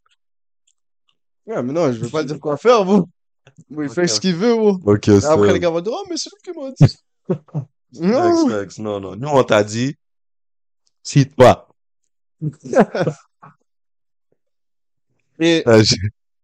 [1.47, 3.07] Ouais, mais non, je vais pas dire quoi faire, vous.
[3.69, 4.79] Vous, il fait ce qu'il veut, vous.
[4.85, 5.33] Ok, Et ça.
[5.33, 6.97] après, les gars vont dire, oh, mais c'est lui qui m'a dit.
[8.01, 8.47] non.
[8.79, 9.15] Non, non.
[9.15, 9.95] Nous, on t'a dit,
[11.01, 11.67] cite pas.
[15.39, 15.95] Et Ah, je-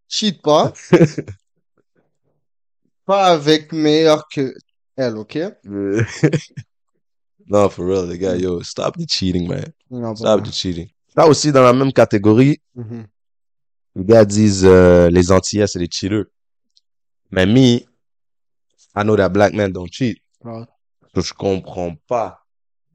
[0.08, 0.72] cheat pas.
[3.04, 4.54] pas avec meilleur que
[4.96, 5.38] elle, ok?
[7.46, 9.64] non, for real, les gars, yo, stop the cheating, man.
[9.90, 10.88] Non, Stop pas the cheating.
[11.16, 13.06] Là aussi, dans la même catégorie, Mhm.
[13.96, 16.24] Les gars disent, euh, les Antillais, c'est des cheaters.
[17.30, 17.80] Mais me,
[18.96, 20.18] I know that black men don't cheat.
[20.44, 20.64] Ouais.
[21.14, 22.40] So, je comprends pas.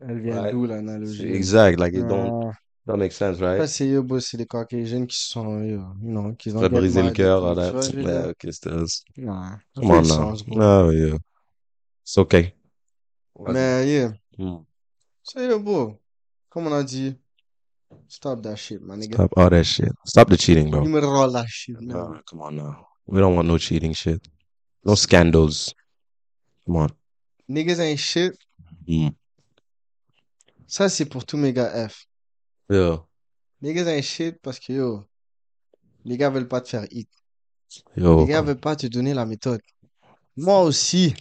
[0.01, 0.51] Elle vient Ouais.
[0.51, 1.25] d'où, l'analogie?
[1.27, 2.51] Exact, like, it don't, Ah,
[2.85, 3.65] don't make sense, right?
[3.67, 7.45] c'est eux, c'est les Caucasiens qui sont, euh, non, qui ont Ça briser le cœur,
[7.45, 7.71] all that.
[7.71, 8.85] vois, Yeah, okay, still.
[8.87, 9.03] Ça
[9.75, 10.35] Come on now.
[10.47, 11.17] No, yeah.
[12.03, 12.53] It's okay.
[13.47, 14.63] Mais, yeah, Hmm.
[15.23, 15.99] c'est beau.
[16.49, 17.15] Comme on a dit,
[18.07, 19.13] stop that shit, my nigga.
[19.13, 19.91] Stop all that shit.
[20.05, 20.83] Stop the cheating, bro.
[20.83, 21.87] You roll that shit, man.
[21.87, 22.87] Nah, come on now.
[23.05, 24.27] We don't want no cheating shit.
[24.83, 25.73] No scandals.
[26.65, 26.89] Come on.
[27.49, 28.37] Niggas ain't shit.
[28.87, 29.13] Mm.
[30.67, 32.05] Ça, c'est pour tous mes gars F.
[32.69, 32.97] Yeah.
[33.61, 35.05] Niggas ain't shit parce que, yo,
[36.05, 37.09] les gars veulent pas te faire hit.
[37.95, 38.25] Yo.
[38.25, 39.61] Les gars veulent pas te donner la méthode.
[40.37, 41.15] Moi aussi,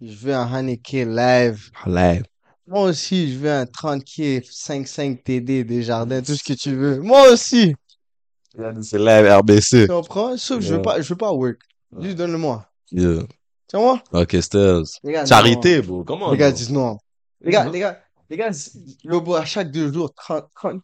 [0.00, 1.70] je veux un Haneke live.
[1.86, 2.24] Live.
[2.68, 7.00] Moi aussi, je veux un 30K, 5-5 TD, des jardins, tout ce que tu veux.
[7.00, 7.74] Moi aussi.
[8.82, 9.82] C'est RBC.
[9.82, 10.36] Tu comprends?
[10.36, 11.58] Sauf que je veux pas, je veux pas work.
[11.98, 12.66] Juste donne-le-moi.
[12.92, 13.22] Yeah.
[13.68, 14.02] Tu vois?
[14.12, 14.36] Ok,
[15.26, 16.04] Charité, bro.
[16.08, 16.32] On.
[16.32, 16.98] Les gars disent non.
[17.40, 18.50] Les gars, les gars, les gars,
[19.02, 20.82] yo, bro, à chaque deux jours, 30, 30,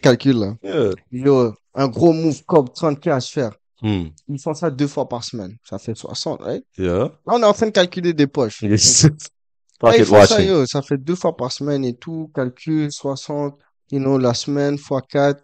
[0.00, 0.54] calcul, là.
[0.62, 0.90] Yeah.
[1.12, 3.52] Yo, un gros move comme 30K à se faire.
[3.82, 4.06] Hmm.
[4.28, 5.54] Ils font ça deux fois par semaine.
[5.64, 6.64] Ça fait 60, right?
[6.78, 6.94] Yeah.
[6.94, 8.62] Là, on est en train de calculer des poches.
[8.62, 9.06] Yes.
[9.82, 12.30] Là, ils font ça, yo, ça fait deux fois par semaine et tout.
[12.34, 13.58] Calcul 60,
[13.92, 15.42] you know, la semaine fois 4.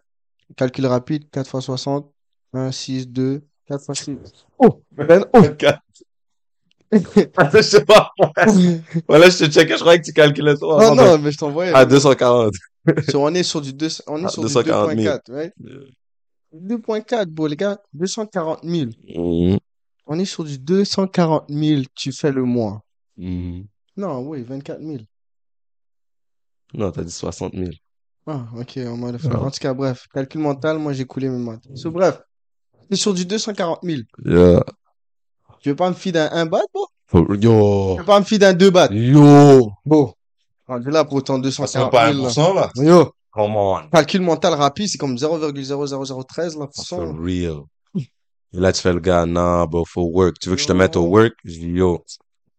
[0.56, 2.10] Calcul rapide, 4 fois 60.
[2.54, 4.16] 1, 6, 2, 4 fois 6.
[4.58, 5.38] Oh, ben, oh.
[7.36, 8.10] Attends, je sais pas.
[9.08, 10.90] Voilà, je te checkais, je croyais que tu calculais toi.
[10.90, 11.72] Non, non, mais je t'envoyais.
[11.72, 12.52] À 240.
[13.08, 15.16] So, on est sur du 2, on est Ah, sur du 240 000.
[15.16, 15.54] 2.4, right?
[16.54, 18.90] 2.4, bon, les gars, 240 000.
[19.08, 19.58] Mhm.
[20.06, 22.82] On est sur du 240 000, tu fais le mois.
[23.16, 23.64] Mhm.
[23.96, 24.98] Non, oui, 24 000.
[26.74, 27.70] Non, t'as dit 60 000.
[28.26, 29.28] Ah, ok, on m'a le fait.
[29.28, 29.40] Yeah.
[29.40, 31.62] En tout cas, bref, calcul mental, moi j'ai coulé mes maths.
[31.74, 32.20] So, bref,
[32.88, 34.02] t'es sur du 240 000.
[34.24, 34.64] Yeah.
[35.60, 36.86] Tu veux pas me filer un 1 baht, bon?
[37.06, 37.96] For- Tu Yo.
[37.96, 38.88] veux pas me filer un 2 bahts?
[38.92, 39.70] Yo.
[39.84, 40.14] Bon.
[40.66, 42.28] Rendu là pour autant Ça sent 240 pas 000, là.
[42.30, 42.70] 1% là?
[42.76, 43.88] Yo, Come on.
[43.90, 47.60] calcul mental rapide, c'est comme 0,00013, là, pour For real.
[48.54, 50.38] Et là, tu fais le gars, non, bro, faut work.
[50.38, 51.08] Tu veux que je te mette au Yo.
[51.10, 51.32] work?
[51.44, 52.04] Yo.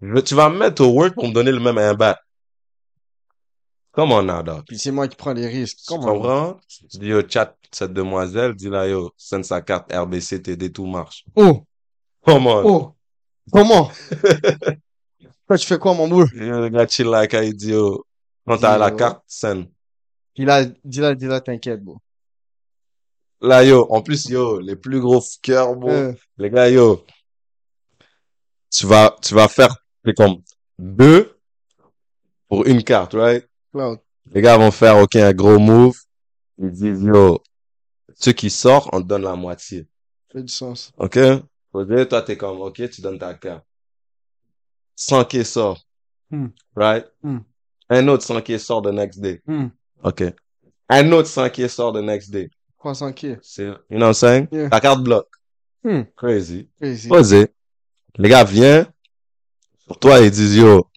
[0.04, 2.20] Je Tu vas me mettre au work pour me donner le même bat.
[3.94, 4.64] Come on now, dog.
[4.68, 5.80] Puis c'est moi qui prends les risques.
[5.88, 6.14] Comment?
[6.14, 6.60] comprends?
[6.92, 10.88] Je dis, yo, chat, cette demoiselle, dis là, yo, send sa carte RBC, TD, tout
[10.88, 11.24] marche.
[11.36, 11.64] Oh,
[12.26, 12.64] Come on.
[12.66, 12.96] oh,
[13.52, 13.92] comment?
[15.48, 16.28] Toi, tu fais quoi, mon boule?
[16.34, 18.04] Le gars chill like, il dit, yo,
[18.48, 19.66] quand t'as la carte, send.
[20.36, 21.98] Dis là, dis là, dis là, t'inquiète, bon.
[23.42, 25.92] Là, yo, en plus, yo, les plus gros cœurs, bro.
[25.92, 27.06] Euh, Les gars, yo,
[28.72, 29.76] tu vas, tu vas faire,
[30.06, 30.42] c'est comme
[30.78, 31.38] deux
[32.48, 33.48] pour une carte, right?
[33.72, 34.00] Cloud.
[34.32, 35.98] Les gars vont faire, OK, un gros move.
[36.58, 37.42] Ils disent, yo,
[38.16, 39.88] ceux qui sortent, on te donne la moitié.
[40.32, 40.92] fait du sens.
[40.98, 41.20] OK?
[41.72, 43.66] Faut dire, toi, t'es comme, OK, tu donnes ta carte.
[44.96, 45.84] 100 qui sort.
[46.30, 46.48] Hmm.
[46.76, 47.06] Right?
[47.24, 47.40] Hmm.
[47.90, 49.42] Un autre 100 qui sort the next day.
[49.48, 49.68] Hmm.
[50.04, 50.24] OK.
[50.90, 52.50] Un autre 100 qui sort the next day.
[52.80, 53.36] 300 qui?
[53.42, 54.48] C'est, you know what I'm saying?
[54.52, 54.70] Yeah.
[54.70, 55.30] Ta carte bloque.
[55.84, 56.04] Hmm.
[56.16, 56.70] Crazy.
[56.80, 57.08] Crazy.
[57.08, 57.48] Posé.
[58.18, 58.86] Les gars viennent.
[59.88, 60.88] Pour toi, ils disent, yo,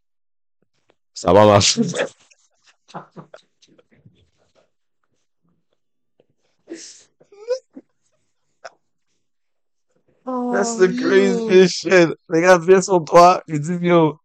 [1.14, 1.82] ça va marcher.
[10.24, 12.08] That's the Oh, crazy shit.
[12.28, 14.18] Les gars viennent sur toi, ils disent, yo,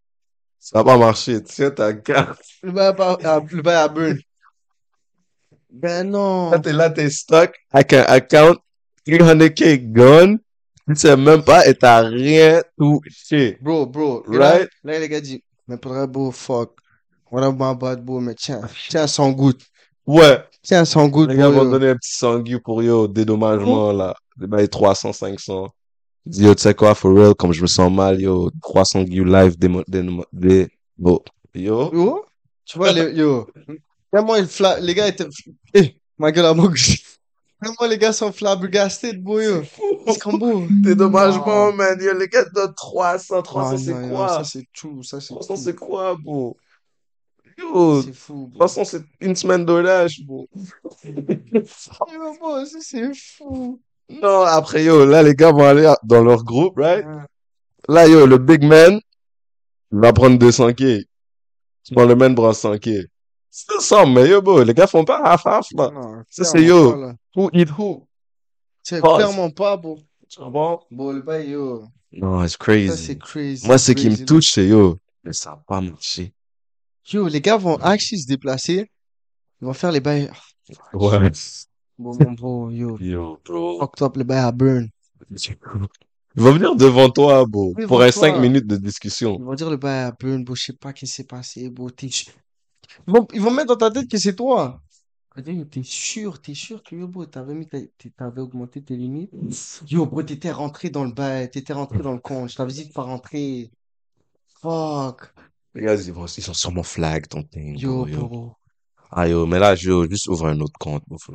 [0.60, 1.44] ça va marcher.
[1.44, 2.42] Tiens ta carte.
[2.64, 4.18] Le bail à, à- le bail à burn.
[5.70, 6.52] Ben non.
[6.52, 8.56] Là, t'es là, t'es stuck avec un account
[9.08, 10.40] 300k gone.
[10.94, 13.58] Tu sais même pas et t'as rien touché.
[13.62, 14.24] Bro, bro.
[14.28, 14.70] Là, Right?
[14.84, 16.72] là, les gars disent, mais pour vrai, bro, fuck.
[17.32, 19.62] What about bad, bro, mais tiens, tiens, sans goutte.
[20.06, 20.44] Ouais.
[20.64, 21.64] Tiens, sans goutte, Les gars bro.
[21.64, 24.16] vont donner un petit sangu pour yo, dédommagement, là.
[24.38, 25.70] Des bails 300, 500.
[26.26, 29.06] Il dit, yo, tu sais quoi, for real, comme je me sens mal, yo, 300
[29.08, 29.70] you live, des,
[30.98, 31.20] bon.
[31.56, 31.92] Yo?
[31.94, 32.26] Yo,
[32.66, 33.48] tu vois, les, yo.
[34.12, 34.36] Tellement
[34.82, 35.26] les gars étaient,
[35.74, 36.54] eh, ma gueule à
[37.80, 39.62] moi, les gars sont flabbergastés, bro, yo.
[40.08, 40.64] C'est comme, bro.
[40.70, 41.72] Dédommagement, Oh.
[41.74, 44.28] man, yo, les gars donnent 300, 300, Ah, c'est quoi?
[44.30, 45.62] Ça, c'est tout, ça, c'est 300, tout.
[45.62, 46.58] c'est quoi, bro?
[47.58, 48.58] Yo, C'est fou, bro.
[48.68, 49.78] 300, c'est une semaine bro.
[51.04, 53.80] Yo, bro, c'est fou.
[54.10, 57.06] Non, après, yo, là, les gars vont aller dans leur groupe, right?
[57.88, 59.00] Là, yo, le big man,
[59.92, 61.04] va prendre 200K.
[61.84, 63.06] Tu prends le man prend 100K.
[63.54, 65.92] C'est ça, mais yo, bro, les gars font pas half-half, là.
[65.92, 66.96] Non, Ça, c'est yo.
[66.96, 67.14] là.
[67.36, 68.08] Who eat who?
[68.82, 70.00] C'est clairement pas, bro.
[70.30, 70.82] Tu comprends?
[70.90, 71.84] Bon, le bail, yo.
[72.14, 72.98] Non, it's Ça, crazy.
[73.06, 73.68] c'est crazy.
[73.68, 74.26] Moi, ce qui me crazy.
[74.26, 76.34] touche, c'est yo, mais ça va pas marcher.
[77.12, 78.90] Yo, les gars vont actually se déplacer.
[79.62, 80.32] Ils vont faire les bails.
[80.94, 81.32] Ouais.
[81.98, 82.98] Bon, bon, bro, yo.
[83.00, 83.80] Yo, bro.
[83.80, 84.88] Fucked up les bails à burn.
[85.30, 88.40] Il va venir devant toi, bro, Oui, pour un 5 toi.
[88.40, 89.36] minutes de discussion.
[89.38, 90.56] Ils vont dire le bail à burn, bro.
[90.56, 91.90] Je sais pas qu'est-ce qui s'est passé, bro.
[91.90, 92.10] T'es.
[93.08, 94.82] Ils vont, ils vont mettre dans ta tête que c'est toi.
[95.72, 99.32] T'es sûr, t'es sûr que yo, bro, t'avais mis, ta- t'es- t'avais augmenté tes limites?
[99.88, 102.50] Yo, bro, t'étais rentré dans le bail, t'étais rentré dans le compte.
[102.50, 103.72] Je t'avais dit de pas rentrer.
[104.62, 105.34] Fuck.
[105.74, 108.28] Les gars, ils, vont, ils sont sur mon flag, ton thing, Yo, bro, yo.
[108.28, 108.54] bro.
[109.10, 111.18] Ah, yo, mais là, yo, juste ouvre un autre compte, bro.
[111.18, 111.34] Faut-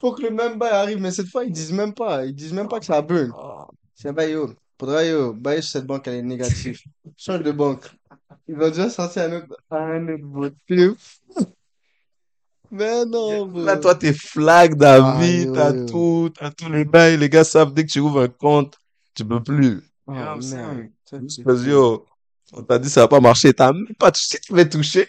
[0.00, 2.24] Faut que le même bail arrive, mais cette fois, ils disent même pas.
[2.26, 3.32] Ils disent même pas que ça burn.
[3.94, 4.54] C'est un bail, yo.
[4.78, 6.80] Faudra, yo, bail sur cette banque, elle est négative.
[7.16, 7.88] Change de banque.
[8.48, 11.18] Ils vont déjà sortir un autre, un autre motif.
[12.70, 13.64] Mais non, bro.
[13.64, 15.86] Là, toi, t'es flag David, Ah, t'as yo.
[15.86, 17.18] tout, t'as tous les bails.
[17.18, 18.78] Les gars savent dès que tu ouvres un compte,
[19.14, 19.82] tu peux plus.
[20.06, 20.88] Oh, merde.
[21.44, 22.06] Parce yo,
[22.54, 25.06] on t'a dit ça va pas marcher, t'as même pas touché, tu veux toucher.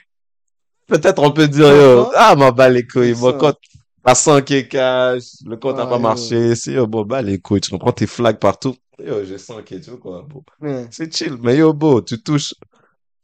[0.88, 2.36] Peut-être on peut dire, Ah, yo, ah.
[2.36, 3.58] m'en bats les couilles, mon compte,
[4.04, 6.02] t'as 100 k cash, le compte a Ah, pas yo.
[6.02, 8.76] marché, si, yo, bon, bah, les couilles, tu comprends tes flags partout.
[9.00, 10.44] Yo, j'ai 100 k tu vois quoi, bon.
[10.60, 10.86] Ouais.
[10.92, 12.54] C'est chill, mais yo, beau, tu touches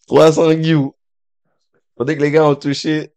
[0.10, 0.94] 300 you.
[1.98, 3.14] Tandis que les gars ont touché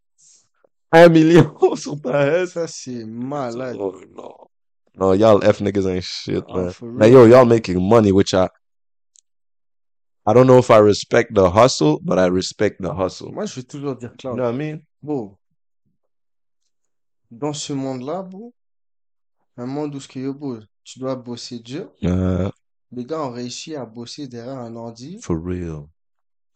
[0.93, 2.47] 1 million sur ta head.
[2.49, 3.76] Ça, c'est malade.
[3.78, 4.51] Oh, no.
[4.95, 6.99] No, y'all F niggas ain't shit, Oh, man.
[6.99, 8.49] Now, yo, y'all making money, which I,
[10.26, 13.32] I don't know if I respect the hustle, but I respect the hustle.
[13.32, 14.36] Moi, je vais toujours dire You Cloud.
[14.36, 14.82] know what I mean?
[15.03, 15.36] Bon.
[17.30, 18.53] Dans ce monde-là, bro,
[19.57, 21.90] un monde où ce que tu dois bosser dur.
[22.03, 22.51] Uh,
[22.90, 25.88] Les gars ont réussi à bosser derrière un ordi for real.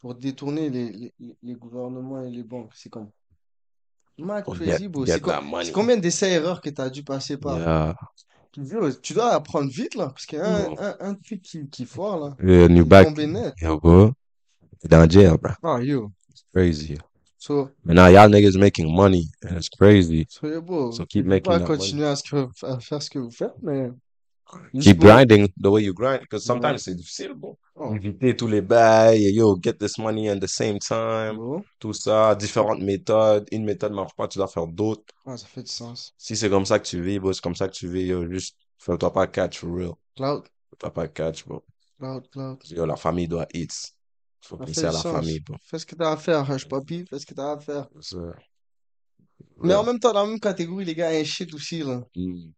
[0.00, 2.72] Pour détourner les, les, les- gouvernements et les banques.
[2.74, 3.10] C'est comme
[4.18, 4.78] Oh, get
[5.66, 7.58] C'est combien d'essais-erreurs que tu as dû passer par?
[7.58, 7.96] Yeah.
[8.56, 10.76] Yo, tu dois apprendre vite, là, parce qu'il y a un, Oh.
[10.78, 12.36] un, un truc qui, qui foire, là.
[12.42, 13.08] Yeah, new est back.
[13.60, 14.12] Yo, bro.
[14.84, 15.52] Dans jail, bro.
[15.62, 16.10] Ah, yo.
[16.30, 16.96] It's crazy.
[17.38, 19.28] So, But now y'all niggas making money.
[19.42, 20.26] And it's crazy.
[20.30, 21.76] so yo, bro, So keep making pas that money.
[21.78, 23.90] continuer à, ce que, à faire ce que vous faites, mais
[24.80, 26.20] Keep grinding the way you grind.
[26.20, 27.58] Because sometimes c'est difficile, bro.
[27.74, 27.94] Oh.
[27.94, 29.32] Éviter tous les bails.
[29.34, 31.36] Yo, get this money at the same time.
[31.78, 32.34] Tout ça.
[32.36, 33.46] Différentes méthodes.
[33.50, 35.12] Une méthode marche pas, tu dois faire d'autres.
[35.26, 36.14] Ça fait du sens.
[36.16, 38.30] Si c'est comme ça que tu vis, bro, c'est comme ça que tu vis, yo,
[38.30, 39.92] juste, fais-toi pas catch for real.
[40.16, 41.64] Cloud, Fais-toi pas catch, bro.
[41.98, 42.58] cloud, cloud.
[42.70, 43.72] Yo, la famille doit eat.
[44.42, 45.12] Faut penser à la sens.
[45.12, 45.56] famille, bro.
[45.60, 47.04] Fais ce que t'as à faire, Hush Papi.
[47.10, 47.88] Fais ce que t'as à faire.
[49.62, 49.74] Mais Ouais.
[49.74, 52.00] en même temps, dans la même catégorie, les gars, un shit aussi, là.
[52.14, 52.50] Mm.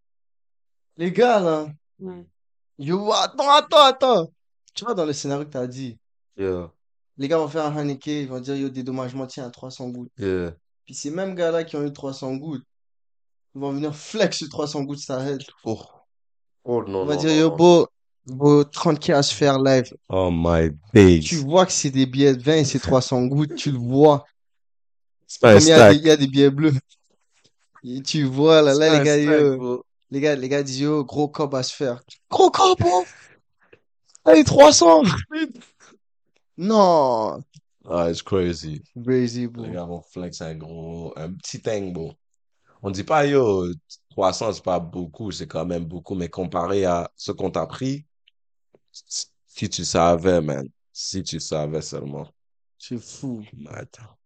[0.99, 1.69] Les gars, là.
[2.79, 4.33] Yo, attends, attends, attends.
[4.75, 5.99] Tu vois, dans le scénario que t'as dit,
[6.37, 6.71] Yeah,
[7.17, 10.13] les gars vont faire un Haneke, ils vont dire, yo, dédommagement, tiens, à 300 gouttes.
[10.19, 10.53] yeah.
[10.85, 12.65] Puis ces mêmes gars-là qui ont eu 300 gouttes,
[13.55, 15.43] ils vont venir flex sur 300 gouttes, ça aide.
[15.65, 15.81] Oh.
[16.65, 17.57] Oh non, On va non, dire, non, yo, non.
[17.57, 17.87] beau,
[18.27, 19.93] beau, 30K à se faire live.
[20.09, 21.21] Oh my days.
[21.21, 24.25] Tu vois que c'est des billets de 20 et c'est 300 gouttes, tu le vois.
[25.27, 25.97] C'est pas un Comme il y a des, stack.
[25.97, 26.75] il y a des billets bleus.
[27.85, 29.85] Et tu vois, là, là, les gars, stack, yo.
[30.11, 32.03] Les gars, les gars disent, yo, gros cob à se faire.
[32.31, 33.05] Gros cob, bro!
[34.25, 35.03] Allez, 300!
[36.57, 37.43] Non!
[37.85, 38.83] Ah, it's crazy.
[39.03, 39.65] Crazy, bro.
[39.65, 42.13] Les gars vont flex un gros, un petit thing, bro.
[42.83, 43.67] On dit pas, yo,
[44.11, 48.05] 300, c'est pas beaucoup, c'est quand même beaucoup, mais comparé à ce qu'on t'a pris,
[48.93, 52.29] si tu savais, man, si tu savais seulement.
[52.79, 53.45] C'est fou.
[53.57, 54.17] Mais attends.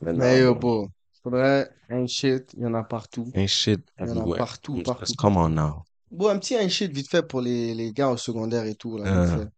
[0.00, 0.88] Mais Mais yo, bro.
[1.30, 3.30] Faudrait un shit, il y en a partout.
[3.34, 4.38] Ain't shit Il y en a everywhere.
[4.38, 5.06] partout, partout.
[5.06, 5.82] Just come on now.
[6.10, 8.96] Bon, un petit un shit vite fait pour les, les gars au secondaire et tout,
[8.96, 9.48] là, vite fait.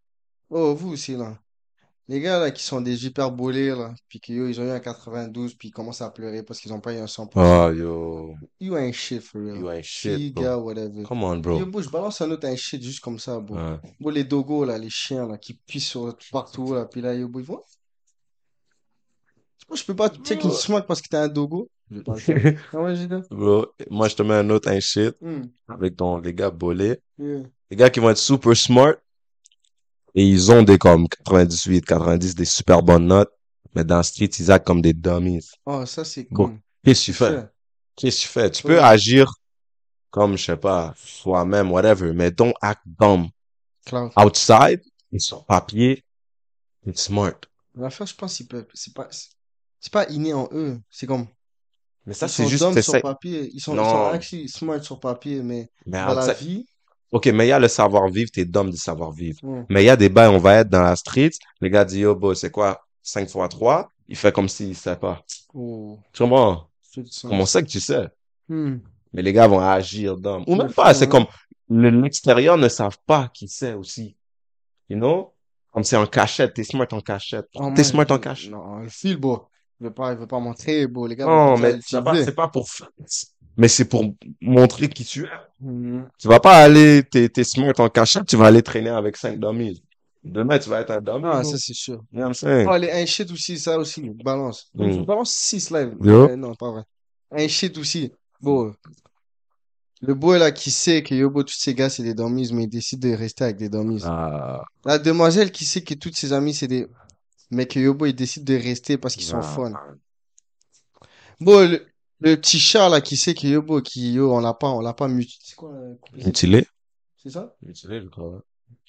[0.50, 1.38] Oh, vous aussi, là.
[2.10, 4.80] Les gars, là, qui sont des hyperbolés, là, puis qui, yo, ils ont eu un
[4.80, 7.28] 92, puis ils commencent à pleurer parce qu'ils ont pas eu un 100%.
[7.36, 9.58] Oh, yo, You ain't shit, for real.
[9.58, 10.56] you ain't shit, bro.
[10.62, 11.02] whatever.
[11.02, 11.66] Come on, Yo, bro.
[11.66, 13.58] bro, je balance un autre un shit juste comme ça, bro.
[14.00, 17.28] Bon, les dogos, là, les chiens, là, qui pissent sur partout, là, puis là, yo,
[17.28, 17.62] bro, ils vont.
[19.68, 21.68] Moi, je peux pas check une smack parce que t'es un dogo?
[21.90, 22.58] Je pas faire.
[22.72, 23.14] Ah ouais, j'ai dit.
[23.30, 27.00] Bro, moi, je te mets un autre un shit Hmm, avec ton, les gars bolés.
[27.18, 27.42] yeah.
[27.70, 28.94] Les gars qui vont être super smart
[30.14, 33.30] et ils ont des comme 98, 90, des super bonnes notes,
[33.74, 35.46] mais dans le street, ils actent comme des dummies.
[35.66, 36.58] Oh, ça, c'est Bon, cool.
[36.84, 37.46] Qu'est-ce que tu fais?
[37.96, 38.50] Qu'est-ce que tu fais?
[38.50, 39.30] Tu peux agir
[40.10, 43.28] comme, je sais pas, soi-même, whatever, mais don't act dumb.
[44.16, 46.04] Outside, et sur papier,
[46.86, 47.36] it's smart.
[47.74, 48.42] L'affaire, je pense,
[48.74, 49.08] c'est pas,
[49.80, 50.80] c'est pas inné en eux.
[50.90, 51.26] C'est comme,
[52.06, 53.50] Mais ça, ils c'est sont juste, dumb sur papier.
[53.54, 53.84] Ils sont, ils Non.
[53.90, 56.66] sont actually smart sur papier, mais mais dans la vie,
[57.10, 59.40] Ok, mais il y a le savoir-vivre, t'es dumb du savoir-vivre.
[59.70, 62.00] Mais il y a des bails, on va être dans la street, les gars disent,
[62.00, 62.84] yo, boy, c'est quoi?
[63.02, 63.88] 5 fois 3?
[64.08, 65.22] Il fait comme s'il sait pas.
[65.54, 66.68] oh, Tu comprends?
[66.82, 67.30] c'est du sens.
[67.30, 68.08] Comment ça que tu sais?
[68.48, 68.76] Hmm.
[69.14, 70.44] Mais les gars vont agir dumb.
[70.46, 71.08] Ou même pas, c'est hein.
[71.08, 71.26] comme,
[71.70, 74.14] le- l'extérieur ne savent pas qui c'est aussi.
[74.90, 75.32] You know?
[75.72, 77.46] Comme c'est en cachette, t'es smart en cachette.
[77.54, 78.50] Oh, T'es man, smart en cachette.
[78.50, 79.46] Non, le fil, bro.
[79.80, 81.06] Il veut pas, il veut pas montrer, bro.
[81.06, 82.24] Les gars Non, mais c'est pas, l'utiliser.
[82.24, 82.66] c'est pas pour,
[83.56, 84.04] mais c'est pour
[84.40, 85.28] montrer qui tu es.
[85.60, 86.02] Hmm.
[86.18, 89.38] Tu vas pas aller, t'es, t'es smart en cachette, tu vas aller traîner avec 5
[89.38, 89.82] dummies.
[90.24, 91.24] Demain, tu vas être un dummy.
[91.26, 92.02] Ah, ça, c'est sûr.
[92.12, 92.80] You know what I'm saying?
[92.80, 94.68] Les un shit aussi, ça aussi, balance.
[94.74, 95.94] Donc, je balance 6 live.
[96.04, 96.82] Euh, non, pas vrai.
[97.30, 98.12] Un shit aussi.
[98.40, 98.72] Bon.
[100.00, 102.64] Le boy là qui sait que yo, bro, tous ces gars c'est des dummies, mais
[102.64, 104.02] il décide de rester avec des dummies.
[104.04, 106.86] Ah, La demoiselle qui sait que toutes ses amies c'est des.
[107.50, 109.42] Mais que yo, bro, il décide de rester parce qu'ils sont ah.
[109.42, 109.72] fun.
[111.40, 111.86] Bon, le,
[112.20, 114.80] le petit chat là qui sait que yo, bro, qui, yo, on l'a pas, on
[114.80, 115.38] l'a pas mutilé.
[115.42, 115.94] C'est quoi, euh,
[116.24, 116.66] Mutilé?
[117.22, 117.54] C'est ça?
[117.62, 118.42] Mutilé, je crois.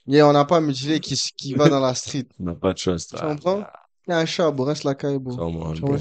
[0.07, 2.27] Yeah, on n'a pas mutilé qui, qui va dans la street.
[2.35, 3.15] Tu n'as pas de trust.
[3.15, 3.63] Tu comprends?
[4.07, 5.35] Il y a un chat, bro, reste la caille, bro.
[5.35, 5.97] Come on, bro.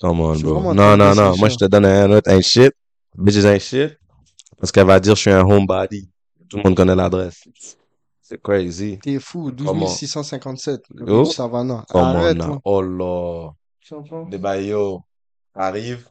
[0.00, 0.74] Come on, bro.
[0.74, 1.36] Non, non, non.
[1.36, 2.72] Moi, je te donne un autre, un shit.
[3.16, 3.98] Bitches un shit.
[4.58, 6.08] Parce qu'elle va dire, je suis un homebody.
[6.48, 7.44] Tout le monde connaît l'adresse.
[8.28, 8.98] C'est crazy.
[8.98, 9.86] T'es fou, Comment?
[9.86, 10.82] 12 657.
[10.96, 11.84] Le Savannah.
[11.94, 12.54] On, Arrête, now.
[12.54, 12.58] là.
[12.64, 13.50] Oh là.
[14.28, 15.00] Des baillots
[15.54, 16.08] arrivent.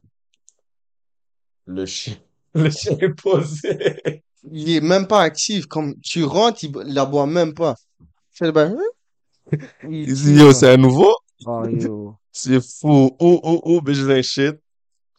[1.65, 2.15] Le chien.
[2.53, 4.23] Le chien est posé.
[4.49, 5.65] Il est même pas actif.
[5.65, 7.75] Comme tu rentres, il, il aboie même pas.
[8.31, 8.77] Fais le bail.
[9.51, 9.57] hein?
[9.83, 10.53] Il dit, yo, là.
[10.53, 11.13] c'est un nouveau?
[11.41, 12.15] Yo.
[12.31, 13.11] C'est fou.
[13.19, 14.55] Oh, oh, oh, un shit.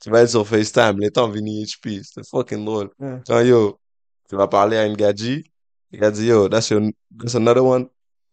[0.00, 2.00] Tu vas être sur FaceTime, les temps Vini HP.
[2.02, 2.90] C'est fucking drôle.
[2.98, 3.20] Ouais.
[3.26, 3.78] Quand yo,
[4.30, 5.44] tu vas parler à une gadji.
[5.92, 6.82] Il a dit, yo, that's, your,
[7.18, 7.86] that's another one?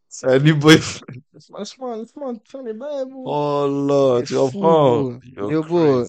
[0.10, 1.22] C'est un new boyfriend.
[1.58, 3.24] Laisse-moi, laisse-moi faire les bails, bro.
[3.26, 5.02] Oh là, C'est tu comprends?
[5.04, 5.50] bro.
[5.50, 6.04] Yo, bro.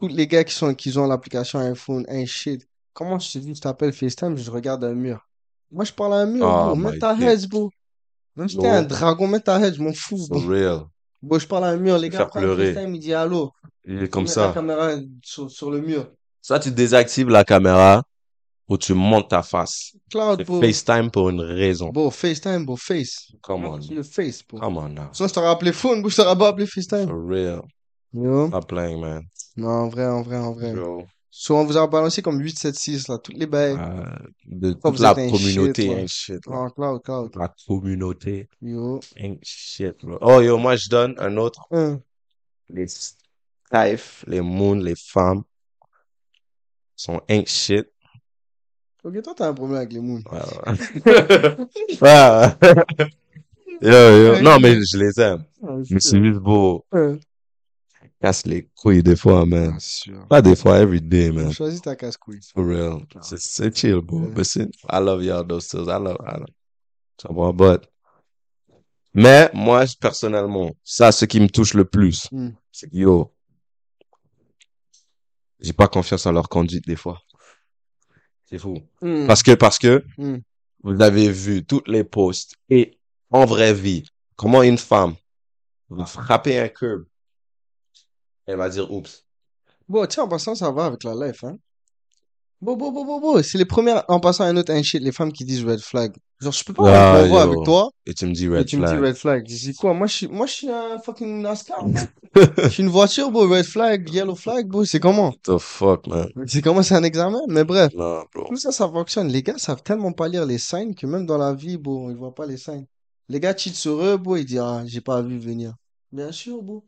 [0.00, 2.66] Tous les gars qui sont, qui ont l'application iPhone, un shit.
[2.92, 5.26] Comment je te dis, je t'appelle FaceTime, je regarde un mur.
[5.70, 6.76] Moi, je parle à un mur, Oh bro.
[6.76, 7.70] my Mets ta head, bro.
[8.36, 8.76] Même si t'es Bro.
[8.76, 10.48] un dragon, mets ta head, je m'en fous, For bro.
[10.50, 10.80] real.
[11.22, 12.56] Bon, je parle à un mur, les gars prennent.
[12.56, 13.52] FaceTime, il dit allô.
[13.84, 14.52] Il est comme Mets la ça.
[14.54, 14.90] caméra
[15.22, 16.06] sur, sur le mur.
[16.40, 18.04] Soit tu désactives la caméra
[18.68, 19.92] ou tu montes ta face.
[20.10, 20.44] Cloud.
[20.44, 21.90] FaceTime pour une raison.
[21.90, 23.32] Bon, FaceTime, bon, face.
[23.42, 23.80] Come on.
[23.90, 24.60] Le face, bro.
[24.60, 25.08] Come on now.
[25.12, 27.06] Sinon, je t'aurais appelé phone, je t'aurais pas appelé FaceTime.
[27.06, 27.62] For real.
[28.12, 28.48] Yo.
[28.48, 29.24] Stop playing, man.
[29.56, 30.72] Non, en vrai, en vrai, en vrai.
[30.72, 31.06] Bro.
[31.30, 33.18] So, on vous a balancé comme 8, 7, 6, là.
[33.18, 33.76] Toutes les bails.
[33.76, 34.04] Euh,
[34.46, 36.40] de toute la communauté shit, ain't.
[36.46, 37.32] Oh, cloud, cloud.
[37.34, 39.00] La communauté Yo.
[39.16, 40.16] ain't shit, bro.
[40.20, 41.66] Oh, yo, moi, je donne un autre.
[42.68, 45.42] Les Skyf, les Moon, les femmes
[46.94, 47.88] sont ain't shit.
[49.04, 50.22] Ok, toi, t'as un problème avec les moons.
[50.32, 50.40] Ouais,
[51.06, 51.56] ouais.
[52.00, 52.74] Ouais.
[53.82, 54.40] Yo, yo.
[54.40, 55.44] Non, mais je les aime.
[55.62, 56.84] Ah, Mais c'est juste beau.
[56.90, 57.18] Ouais.
[58.20, 59.72] Casse les couilles des fois, man.
[59.76, 60.26] Ah, sûr.
[60.28, 61.52] Pas des fois, every day, man.
[61.52, 62.40] Choisis ta casse-couille.
[62.54, 63.04] For real.
[63.20, 64.20] C'est, c'est chill, bro.
[64.20, 64.28] Ouais.
[64.30, 65.68] But c'est, I love y'all, those.
[65.74, 66.46] I love, I love.
[67.20, 67.86] Ça va, but.
[69.12, 72.50] Mais, moi, personnellement, ça, ce qui me touche le plus, Hmm.
[72.72, 73.30] c'est que, yo,
[75.60, 77.20] j'ai pas confiance en leur conduite des fois.
[78.46, 78.78] C'est fou.
[79.00, 79.26] Hmm.
[79.26, 80.38] Parce que, parce que, Hmm.
[80.82, 82.98] vous avez vu toutes les posts et
[83.30, 84.04] en vraie vie,
[84.36, 85.14] comment une femme
[85.88, 87.04] va frapper un curb,
[88.46, 89.24] elle va dire oups.
[89.88, 91.56] Bon, tiens, en passant, ça va avec la life, hein.
[92.64, 93.42] Bon, bon, bon, bon, bon.
[93.42, 95.80] C'est les premières, en passant à un autre un shit, les femmes qui disent red
[95.80, 96.12] flag.
[96.40, 98.78] Genre, je peux pas Ah, avoir avec toi Et tu me dis et red tu
[98.78, 99.04] me dis flag.
[99.04, 99.44] red flag.
[99.46, 99.92] Je dis quoi?
[99.92, 101.84] Moi, je suis, moi, je suis un fucking NASCAR.
[102.64, 103.46] Je suis une voiture, bro.
[103.48, 104.84] Red flag, yellow flag, bro.
[104.86, 105.28] C'est comment?
[105.28, 106.28] What the fuck, man?
[106.46, 106.82] C'est comment?
[106.82, 107.40] C'est un examen?
[107.48, 107.92] Mais bref.
[107.94, 108.46] Non, bro.
[108.48, 109.28] Tout ça, ça fonctionne.
[109.28, 112.16] Les gars savent tellement pas lire les signes que même dans la vie, bon, ils
[112.16, 112.86] voient pas les signes.
[113.28, 115.74] Les gars cheat sur eux, bon, ils disent, ah, j'ai pas vu venir.
[116.12, 116.82] Bien sûr, bon.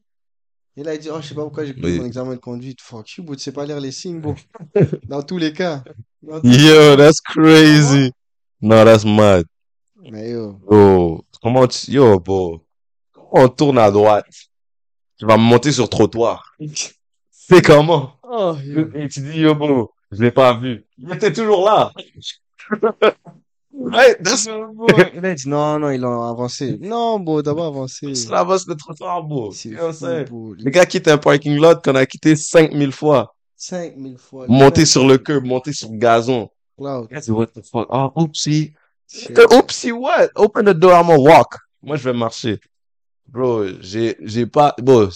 [0.79, 2.83] Et là, il dit, oh, je sais pas pourquoi j'ai pris mon examen de conduite.
[2.83, 4.35] Fuck you, tu sais pas lire les signes, bon.
[5.05, 5.83] Dans tous les cas.
[6.23, 8.13] Yo, that's crazy.
[8.61, 9.47] No, that's mad.
[10.11, 10.61] Mais yo.
[10.71, 12.63] Yo, comment tu, yo, bro.
[13.13, 14.27] Comment on tourne à droite?
[15.19, 16.55] Tu vas me monter sur le trottoir.
[17.31, 18.13] C'est comment?
[18.23, 18.55] Oh.
[18.95, 20.85] Et tu dis, yo, bro, je l'ai pas vu.
[20.99, 21.91] Il était toujours là.
[25.15, 26.79] il dit, non, non, ils l'ont avancé.
[26.81, 28.15] Non, bon, d'abord avancé.
[28.15, 29.53] c'est la base de trottoir, bro.
[29.53, 30.25] C'est You know what I'm fou, saying?
[30.29, 30.55] bro.
[30.55, 33.35] Le gars quitte un parking lot qu'on a quitté 5000 fois.
[33.57, 34.47] 5000 fois.
[34.49, 36.49] Monter sur le curb, monter sur le gazon.
[36.79, 37.09] Cloud.
[37.11, 37.87] Guys, what the fuck?
[37.91, 38.73] Oh, oopsie.
[39.11, 39.39] Shit.
[39.39, 40.29] Uh, Oopsie, what?
[40.35, 41.57] Open the door, I'm gonna walk.
[41.83, 42.59] Moi, je vais marcher.
[43.29, 45.09] Bro, j'ai, j'ai pas, bon,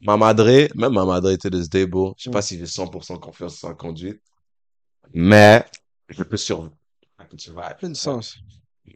[0.00, 2.14] ma madre, même ma madre était de ce day, bro.
[2.16, 2.42] Je sais pas Mm.
[2.42, 4.20] si j'ai 100% confiance en sa conduite.
[5.12, 5.64] Mais,
[6.08, 6.72] je peux survivre.
[7.28, 7.76] I can survive.
[7.80, 8.36] De sens.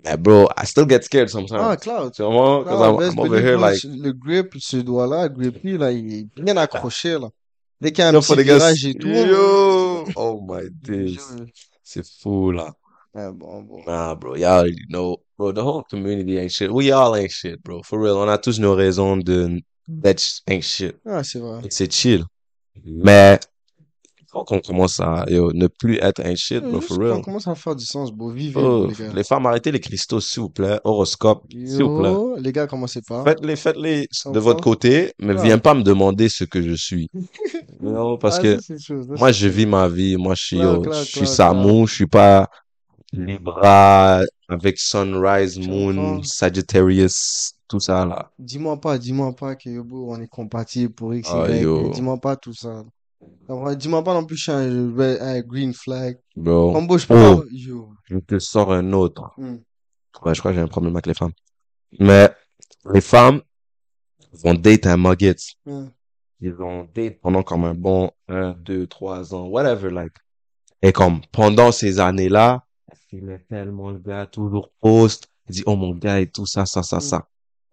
[0.05, 1.61] Mais bro, I still get scared sometimes.
[1.63, 2.15] Ah, Cloud.
[2.15, 5.79] Tu vois, cause Cloud, I'm, I'm over here like, Le grip, ce doigt-là, le grip,
[5.79, 7.29] là, il est bien accroché, là.
[7.81, 9.09] Dès qu'il y a un yo, petit virage et tout.
[9.09, 11.19] yo, oh my days.
[11.83, 12.73] C'est fou, là.
[13.15, 13.83] Ouais, bon, bon.
[13.87, 15.21] Nah, bro, y'all already know.
[15.37, 16.71] Bro, the whole community ain't shit.
[16.71, 17.83] We all ain't shit, bro.
[17.83, 18.17] For real.
[18.17, 20.97] On a tous nos raisons de d'être ain't shit.
[21.05, 21.61] Ah, c'est vrai.
[21.65, 22.25] Et c'est chill.
[22.85, 23.39] Mais,
[24.33, 27.13] quand on commence à, yo, ne plus être ain't shit, bro, for real.
[27.13, 29.13] on commence à faire du sens, beau, vivez, Oh, les gars.
[29.15, 30.81] les femmes, arrêtez les cristaux, s'il vous plaît.
[30.85, 32.43] Horoscope, s'il vous plaît.
[32.43, 33.23] Les gars, commencez pas.
[33.25, 35.43] Faites-les, faites-les de votre côté, mais Ouais.
[35.43, 37.09] viens pas me demander ce que je suis.
[37.81, 40.17] Non, parce Ah, que chose, moi, je vis ma vie.
[40.17, 42.49] Moi, je suis, Claro, yo, je suis Samu, je suis pas
[43.13, 46.23] Libra avec Sunrise, Moon.
[46.23, 48.31] Sagittarius, tout ça là.
[48.39, 51.47] Dis-moi pas, dis-moi pas que yo, bro, on est compatible pour X, Ah.
[51.93, 52.83] Dis-moi pas tout ça.
[53.77, 56.19] Dis-moi pas non plus je suis un, red- un green flag.
[56.37, 57.37] Bro, peux Oh.
[57.43, 57.45] pas.
[57.51, 57.93] Yo.
[58.05, 59.31] je te sors un autre.
[59.37, 59.57] Hmm.
[60.23, 61.33] Ouais, je crois que j'ai un problème avec les femmes.
[61.99, 62.31] Mais
[62.93, 63.43] les femmes
[64.33, 65.37] vont date un Muggets.
[65.67, 65.89] Hmm.
[66.41, 70.15] Ils vont date pendant comme un bon un, deux, trois ans, whatever, like.
[70.81, 72.65] Et comme pendant ces années-là,
[73.13, 76.65] il est tellement le gars, toujours poste, il dit, oh mon gars et tout ça,
[76.67, 77.01] ça, ça, Mm.
[77.01, 77.29] ça.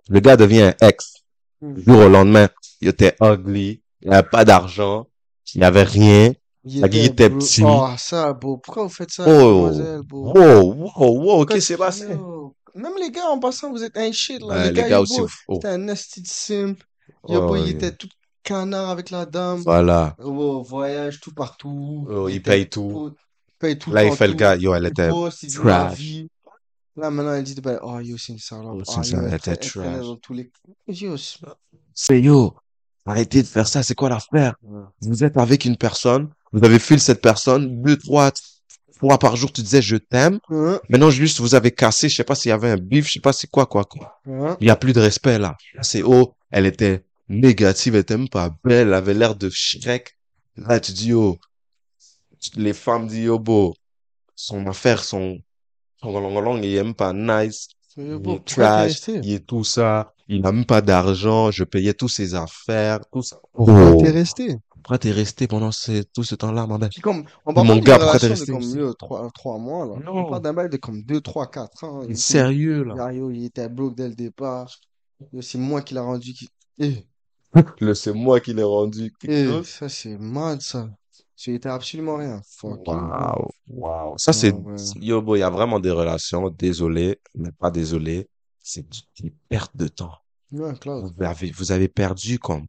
[0.10, 1.14] Le gars devient un ex.
[1.62, 1.74] Mm.
[1.74, 2.50] Du jour au lendemain,
[2.82, 5.08] il était ugly, il avait pas d'argent,
[5.56, 6.34] il avait rien.
[6.66, 7.64] Il La guille était petit.
[7.66, 8.58] Oh, ça, bro.
[8.58, 10.34] Pourquoi vous faites ça, Oh, mademoiselle, bro?
[10.38, 12.08] wow, wow, wow, qu'est-ce qui s'est passé?
[12.76, 14.48] Même les gars, en passant, vous êtes un shit, là.
[14.48, 15.56] Ouais, le les gars, aussi, oh.
[15.56, 16.78] C'était un de simp.
[17.24, 18.10] Oh, il était tout
[18.44, 19.62] canard avec la dame.
[19.62, 20.16] Voilà.
[20.24, 22.08] Oh, voyage tout partout.
[22.10, 23.12] Oh, il paye tout.
[23.58, 26.02] paye tout Là, il fait le gars, yo, elle était trash.
[26.96, 28.80] Là, maintenant, elle dit, ben, oh, yo, c'est une salope.
[28.80, 30.06] Oh, c'est Ah, ça, yo, elle était trash.
[30.32, 30.52] les...
[31.16, 31.40] C'est-
[31.94, 32.54] C'est yo,
[33.10, 34.56] arrêtez de faire ça, c'est quoi l'affaire?
[35.02, 38.32] Vous êtes avec une personne, vous avez fui cette personne, deux, trois
[38.98, 40.40] fois par jour, tu disais je t'aime.
[40.90, 43.20] Maintenant, juste, vous avez cassé, je sais pas s'il y avait un bif, je sais
[43.20, 44.20] pas c'est quoi, quoi, quoi.
[44.60, 45.58] Il y a plus de respect, là.
[45.82, 50.18] C'est oh, elle était négative, elle était même pas belle, elle avait l'air de Shrek.
[50.58, 51.38] Là, tu dis, oh,
[52.56, 53.76] les femmes disent, yo, beau,
[54.36, 55.40] son affaire, son,
[56.02, 57.70] son long, long, il même pas nice.
[58.00, 61.94] Yo, Il est trash, il est tout ça, il a même pas d'argent, je payais
[61.94, 63.38] tous ses affaires, tout ça.
[63.54, 64.02] Pourquoi Oh.
[64.02, 64.58] t'es resté?
[64.70, 66.66] Pourquoi t'es resté pendant ce, tout ce temps-là,
[67.02, 68.94] comme, on Mon parle d'une gars, pourquoi t'es resté comme mieux,
[69.60, 69.96] mois, là.
[70.04, 70.14] Non.
[70.26, 72.04] On parle d'un bail de comme deux, trois, quatre ans.
[72.08, 73.12] Il sérieux, là.
[73.12, 74.80] Yo, il était broke dès le départ.
[75.42, 76.48] C'est moi qui l'a rendu qui...
[76.80, 77.06] Eh.
[77.82, 79.68] Le, c'est moi qui l'ai rendu Eh, chose.
[79.68, 80.88] ça, c'est mal, ça.
[81.40, 82.42] Tu étais absolument rien.
[82.62, 84.18] Waouh, waouh.
[84.18, 84.76] Ça, c'est, ouais.
[85.00, 88.28] yo, il y a vraiment des relations, désolé, mais pas désolé.
[88.62, 88.86] C'est
[89.24, 90.16] une perte de temps.
[90.52, 91.14] Ouais, Claude.
[91.18, 92.66] Vous avez, vous avez perdu comme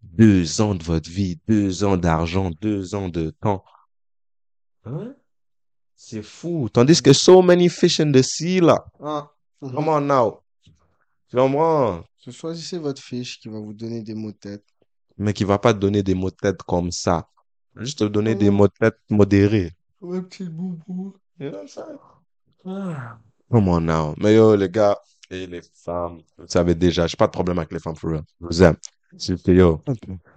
[0.00, 3.62] deux ans de votre vie, deux ans d'argent, deux ans de temps.
[4.86, 5.14] Hein?
[5.94, 6.70] C'est fou.
[6.72, 8.86] Tandis que so many fish in the sea, là.
[9.60, 9.74] Mhm.
[9.74, 10.40] Come on now.
[11.28, 12.02] Tu comprends?
[12.30, 14.64] Choisissez votre fiche qui va vous donner des mots de tête.
[15.18, 17.28] Mais qui va pas te donner des mots de tête comme ça.
[17.76, 18.56] Juste te donner des Mhm.
[18.56, 19.72] mots de tête modérés.
[20.00, 21.14] Ouais, petit boubou.
[21.40, 22.10] You know what?
[22.66, 23.18] Ah.
[23.50, 24.14] Come on now.
[24.18, 24.96] Mais yo, les gars
[25.30, 28.22] et les femmes, vous savez déjà, j'ai pas de problème avec les femmes, for real.
[28.40, 28.76] Je vous aime.
[29.16, 29.94] C'est que yo, Un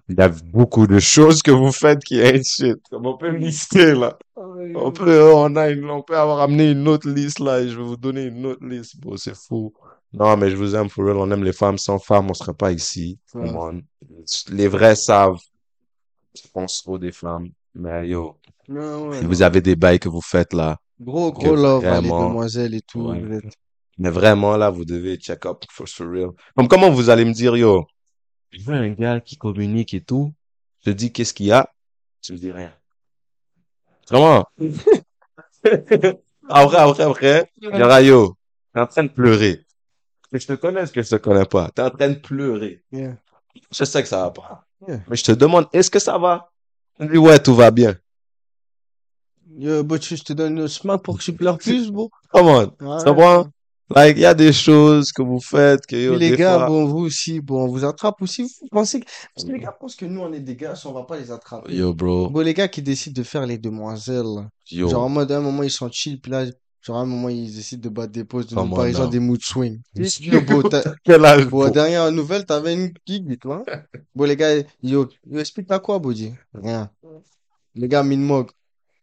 [0.08, 2.78] il y a beaucoup de choses que vous faites qui ain't shit.
[2.90, 4.18] Comme on peut lister, là.
[4.36, 7.78] On peut, on a une- on peut avoir amené une autre liste, là, et je
[7.78, 8.98] vais vous donner une autre liste.
[9.00, 9.74] Bon, c'est fou.
[10.14, 11.18] Non, mais je vous aime, for real.
[11.18, 11.78] On aime les femmes.
[11.78, 13.18] Sans femmes, on serait pas ici.
[13.34, 13.46] Ouais.
[13.48, 13.82] Come on.
[14.52, 15.38] Les vrais savent.
[16.36, 17.50] Je pense trop des femmes.
[17.76, 19.30] Mais yo, Ouais, ouais, si non.
[19.30, 22.74] vous avez des bails que vous faites, là, Gros, gros love, hein, les vraiment- demoiselles
[22.76, 23.10] et tout.
[23.10, 23.20] Ouais.
[23.20, 23.40] vous
[23.98, 26.30] Mais vraiment, là, vous devez check up for, for real.
[26.56, 27.86] Comme comment vous allez me dire, yo,
[28.52, 30.34] je veux un gars qui communique et tout.
[30.86, 31.70] Je dis qu'est-ce qu'il y a?
[32.22, 32.72] Tu me dis rien.
[34.10, 34.46] Comment?
[36.50, 38.36] après, après, après, il y aura, yo,
[38.74, 39.66] t'es en train de pleurer.
[40.32, 41.70] Que je te connais, que je te connais pas.
[41.76, 42.84] T'es en train de pleurer.
[42.92, 43.18] Yeah.
[43.72, 44.66] Je sais que ça va pas.
[44.88, 45.00] Yeah.
[45.08, 46.52] Mais je te demande, est-ce que ça va?
[47.00, 47.96] Me dis, ouais, tout va bien.
[49.58, 52.10] Yo, but je te donne une smack pour que tu pleures plus, bro.
[52.32, 52.64] Come on.
[52.80, 53.04] Ouais.
[53.04, 53.48] Comprends?
[53.94, 56.86] Like, il y a des choses que vous faites que, yo, les gars, fois- bon,
[56.86, 58.44] vous aussi, bon, on vous attrape aussi.
[58.44, 59.06] Vous pensez que...
[59.36, 61.18] Parce que les gars pensent que nous, on est des gars, si on va pas
[61.20, 61.76] les attraper.
[61.76, 62.30] Yo, bro.
[62.30, 64.48] Bon, les gars qui décident de faire les demoiselles.
[64.72, 64.88] Yo.
[64.88, 66.46] genre en mode, à un moment, ils sont chill, puis là,
[66.82, 69.10] genre à un moment, ils décident de battre des pauses, parler genre now.
[69.12, 69.40] des mood
[70.70, 73.64] t'as- Quel âge, Bon, dernière nouvelle, t'avais une gig, toi.
[74.16, 76.34] Bon, les gars, yo, yo explique-moi quoi, Bodi?
[76.54, 76.90] Rien.
[77.76, 78.50] Les gars, Minmog.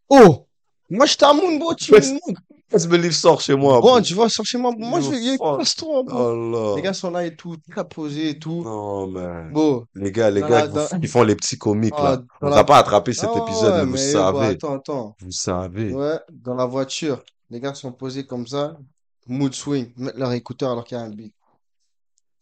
[0.08, 0.46] Oh!
[0.90, 1.92] Moi, je t'amoune, bro, tu.
[1.92, 2.36] Minmog.
[2.70, 4.00] First Believe sort chez moi, Bon, bro.
[4.02, 4.72] tu vois, sors chez moi.
[4.76, 5.56] Moi, je vais, fuck.
[5.58, 6.18] passe-toi, bro.
[6.18, 6.76] Oh.
[6.76, 8.62] Les gars sont là et tout, très posés et tout.
[8.62, 9.50] Non, man.
[9.54, 9.84] Bon.
[9.94, 12.22] Les gars, les Dans gars la- dans- qui font les petits comiques, Ah, là.
[12.42, 13.98] On la- va pas attrapé cet Ah épisode, ouais, mais vous bah,
[14.32, 14.46] savez.
[14.48, 15.16] attends, attends.
[15.22, 15.94] Vous savez.
[15.94, 18.78] Ouais, dans la voiture, les gars sont posés comme ça,
[19.26, 21.34] mood swing, mettent leur écouteur alors qu'il y a un beat.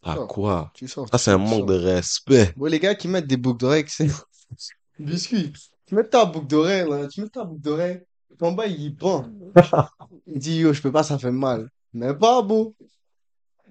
[0.02, 0.28] À sors.
[0.28, 0.70] quoi?
[0.74, 1.08] Tu sors.
[1.18, 1.66] C'est un manque sors.
[1.66, 2.52] de respect.
[2.56, 4.08] Bon, les gars qui mettent des boucles d'oreilles, c'est.
[4.98, 5.52] Biscuit.
[5.86, 7.06] Tu mets ta boucle d'oreille, là.
[7.08, 8.02] Tu mets ta boucle d'oreille.
[8.38, 9.26] Ton bas, il pend.
[10.26, 11.70] Il dit, yo, je peux pas, ça fait mal.
[11.92, 12.74] Mais pas beau.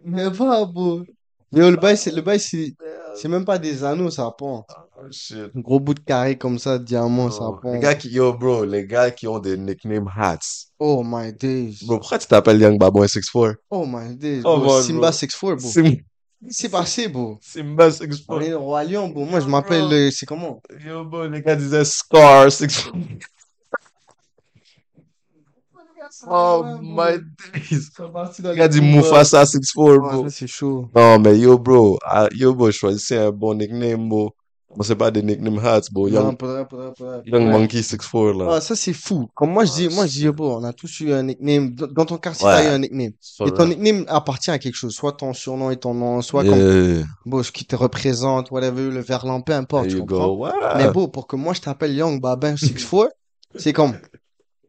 [0.03, 1.03] Mais pas beau.
[1.51, 2.75] Yo, le bail, c'est, le bail, c'est,
[3.15, 4.65] c'est même pas des anneaux, ça pend.
[5.05, 5.51] Oh, shit.
[5.55, 7.73] Un gros bout de carré comme ça, diamant, ça Oh, pend.
[7.73, 10.65] Les gars qui, yo, bro, les gars qui ont des nickname hats.
[10.79, 11.79] Oh my days.
[11.85, 13.57] Bro, pourquoi tu t'appelles Young Babon 64?
[13.69, 14.41] Oh my days.
[14.45, 14.73] Oh, bro.
[14.73, 15.11] man, Simba bro.
[15.11, 15.69] 64, bro.
[15.69, 15.97] Sim-
[16.49, 17.37] C'est passé, bro?
[17.41, 18.41] Simba On 64.
[18.41, 19.25] est le roi lion, bro.
[19.25, 19.91] Moi, je m'appelle, Bro.
[19.93, 20.61] euh, c'est comment?
[20.83, 22.93] Yo, bro, les gars disaient Scar 64.
[26.27, 27.89] Oh my days.
[27.99, 30.27] Les Les gars disent Mufasa 64, bro.
[30.29, 30.87] c'est chaud.
[30.95, 34.33] Non, mais yo, bro, ah, yo, bro, choisissez un bon nickname, bro.
[34.75, 36.09] Moi, c'est pas des nickname hats, bro.
[36.09, 37.21] Non, Young, faudrait, faudrait, faudrait.
[37.25, 37.51] Young Ouais.
[37.51, 38.45] Monkey 64, là.
[38.55, 39.29] Ah, ça, c'est fou.
[39.33, 41.71] Comme moi, je dis, moi, je dis, bon, on a tous eu un nickname.
[41.73, 42.53] Dans ton quartier, Ouais.
[42.55, 43.11] t'as eu un nickname.
[43.45, 44.93] Et ton nickname appartient à quelque chose.
[44.93, 48.89] Soit ton surnom et ton nom, soit comme, Yeah, bon, ce qui te représente, whatever,
[48.91, 50.27] le verlan, peu importe, tu comprends?
[50.35, 50.45] go.
[50.45, 50.51] Ouais.
[50.77, 53.11] Mais bon, pour que moi, je t'appelle Young Babin 64,
[53.55, 53.93] c'est comme,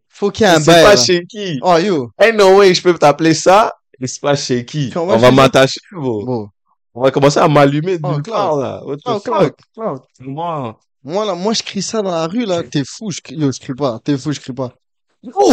[0.08, 0.84] faut qu'il y ait un C'est bail.
[0.84, 0.96] pas là.
[0.96, 1.58] shaky.
[1.62, 2.10] Oh, yo.
[2.18, 3.72] Ain't no way, je peux t'appeler ça.
[4.00, 4.90] Et c'est pas shaky.
[4.94, 6.48] Comment On va m'attacher, bro.
[6.96, 8.48] On va commencer à m'allumer Oh, d'une Clark.
[8.48, 8.82] part, là.
[8.84, 9.24] What the Oh, fuck?
[9.24, 10.04] Clark, Clark.
[10.20, 10.78] Moi.
[11.04, 12.62] Moi, là, moi, je crie ça dans la rue, là.
[12.64, 14.00] T'es fou, je crie, yo, je crie pas.
[14.02, 14.72] T'es fou, je crie pas.
[15.34, 15.52] Oh!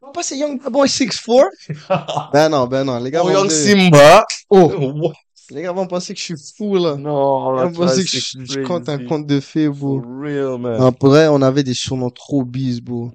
[0.00, 1.44] On va passer Young Boy 6'4?
[2.32, 2.98] Ben non, ben non.
[2.98, 4.24] Les gars Oh, vont Young Simba.
[4.48, 5.12] Oh!
[5.50, 6.94] Les gars vont penser que je suis fou, là.
[6.96, 10.02] Non, Ils vont penser que je, je compte un conte de fées, For bro.
[10.22, 10.80] real, man.
[10.80, 13.10] En vrai, on avait des surnoms trop bis, bro.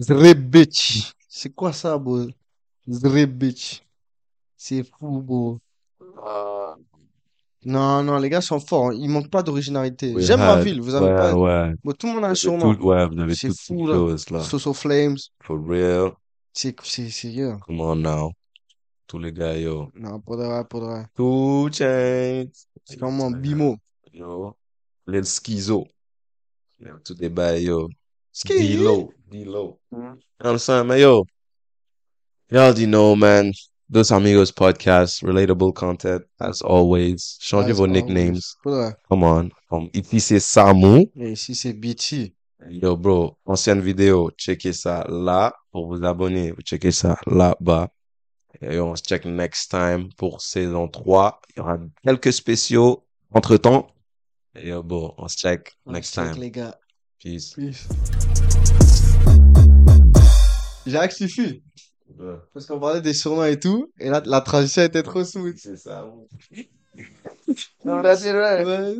[0.00, 1.12] Zre bitch.
[1.28, 2.26] C'est quoi ça, bro?
[2.88, 3.82] Zre bitch.
[4.56, 5.58] C'est fou, bro.
[6.22, 6.74] Ah,
[7.64, 8.88] Non, non, les gars sont forts.
[8.90, 8.94] hein.
[8.94, 10.12] Ils manquent pas d'originalité.
[10.14, 10.80] we J'aime ma had- ville.
[10.82, 11.34] Vous avez ouais, pas.
[11.34, 11.74] ouais.
[11.82, 12.74] Bon, tout le monde a un surnom.
[12.74, 13.94] tout- ouais, vous avez C'est toutes fou, là.
[13.94, 14.40] choses, là.
[14.40, 15.16] Soso Flames.
[15.42, 16.12] For real.
[16.52, 17.58] C'est, c'est, c'est, yeah.
[17.66, 18.32] Come on now.
[19.06, 19.90] Tous les gars, yo.
[19.94, 21.06] Non, pour de vrai, pour de vrai.
[21.14, 22.44] Two chains.
[22.84, 23.76] C'est comme bimo.
[24.12, 24.54] Yo.
[25.06, 25.86] Lil Schizo.
[26.80, 27.88] Yo, Tout des bails, yo.
[28.32, 28.54] Ski.
[28.76, 29.12] D-Lo.
[29.30, 29.78] D-Lo.
[29.92, 30.98] You know what I'm saying, man?
[30.98, 31.24] Yo.
[32.50, 33.52] You already know, man.
[33.88, 37.36] Dos Amigos podcast, relatable content, as always.
[37.40, 38.02] Changez As vos always.
[38.02, 38.56] nicknames.
[39.08, 39.50] Come on.
[39.70, 41.10] Um, ici, c'est Samu.
[41.16, 42.34] Et ici, c'est BT.
[42.70, 46.50] Yo, bro, ancienne vidéo, checkez ça là pour vous abonner.
[46.52, 47.88] Vous checkez ça là-bas.
[48.62, 51.40] Et on se check next time pour saison 3.
[51.50, 53.04] Il y aura quelques spéciaux.
[53.32, 53.88] Entre-temps,
[54.54, 56.40] yo, bon, on se check On next check, time.
[56.40, 56.74] les gars.
[57.22, 57.52] Peace.
[57.54, 57.86] Peace.
[60.86, 61.62] Jacques suffit.
[62.52, 65.56] Parce qu'on parlait des surnoms et tout, et là, la transition était trop smooth.
[65.56, 66.06] C'est ça.
[68.64, 68.96] Ouais.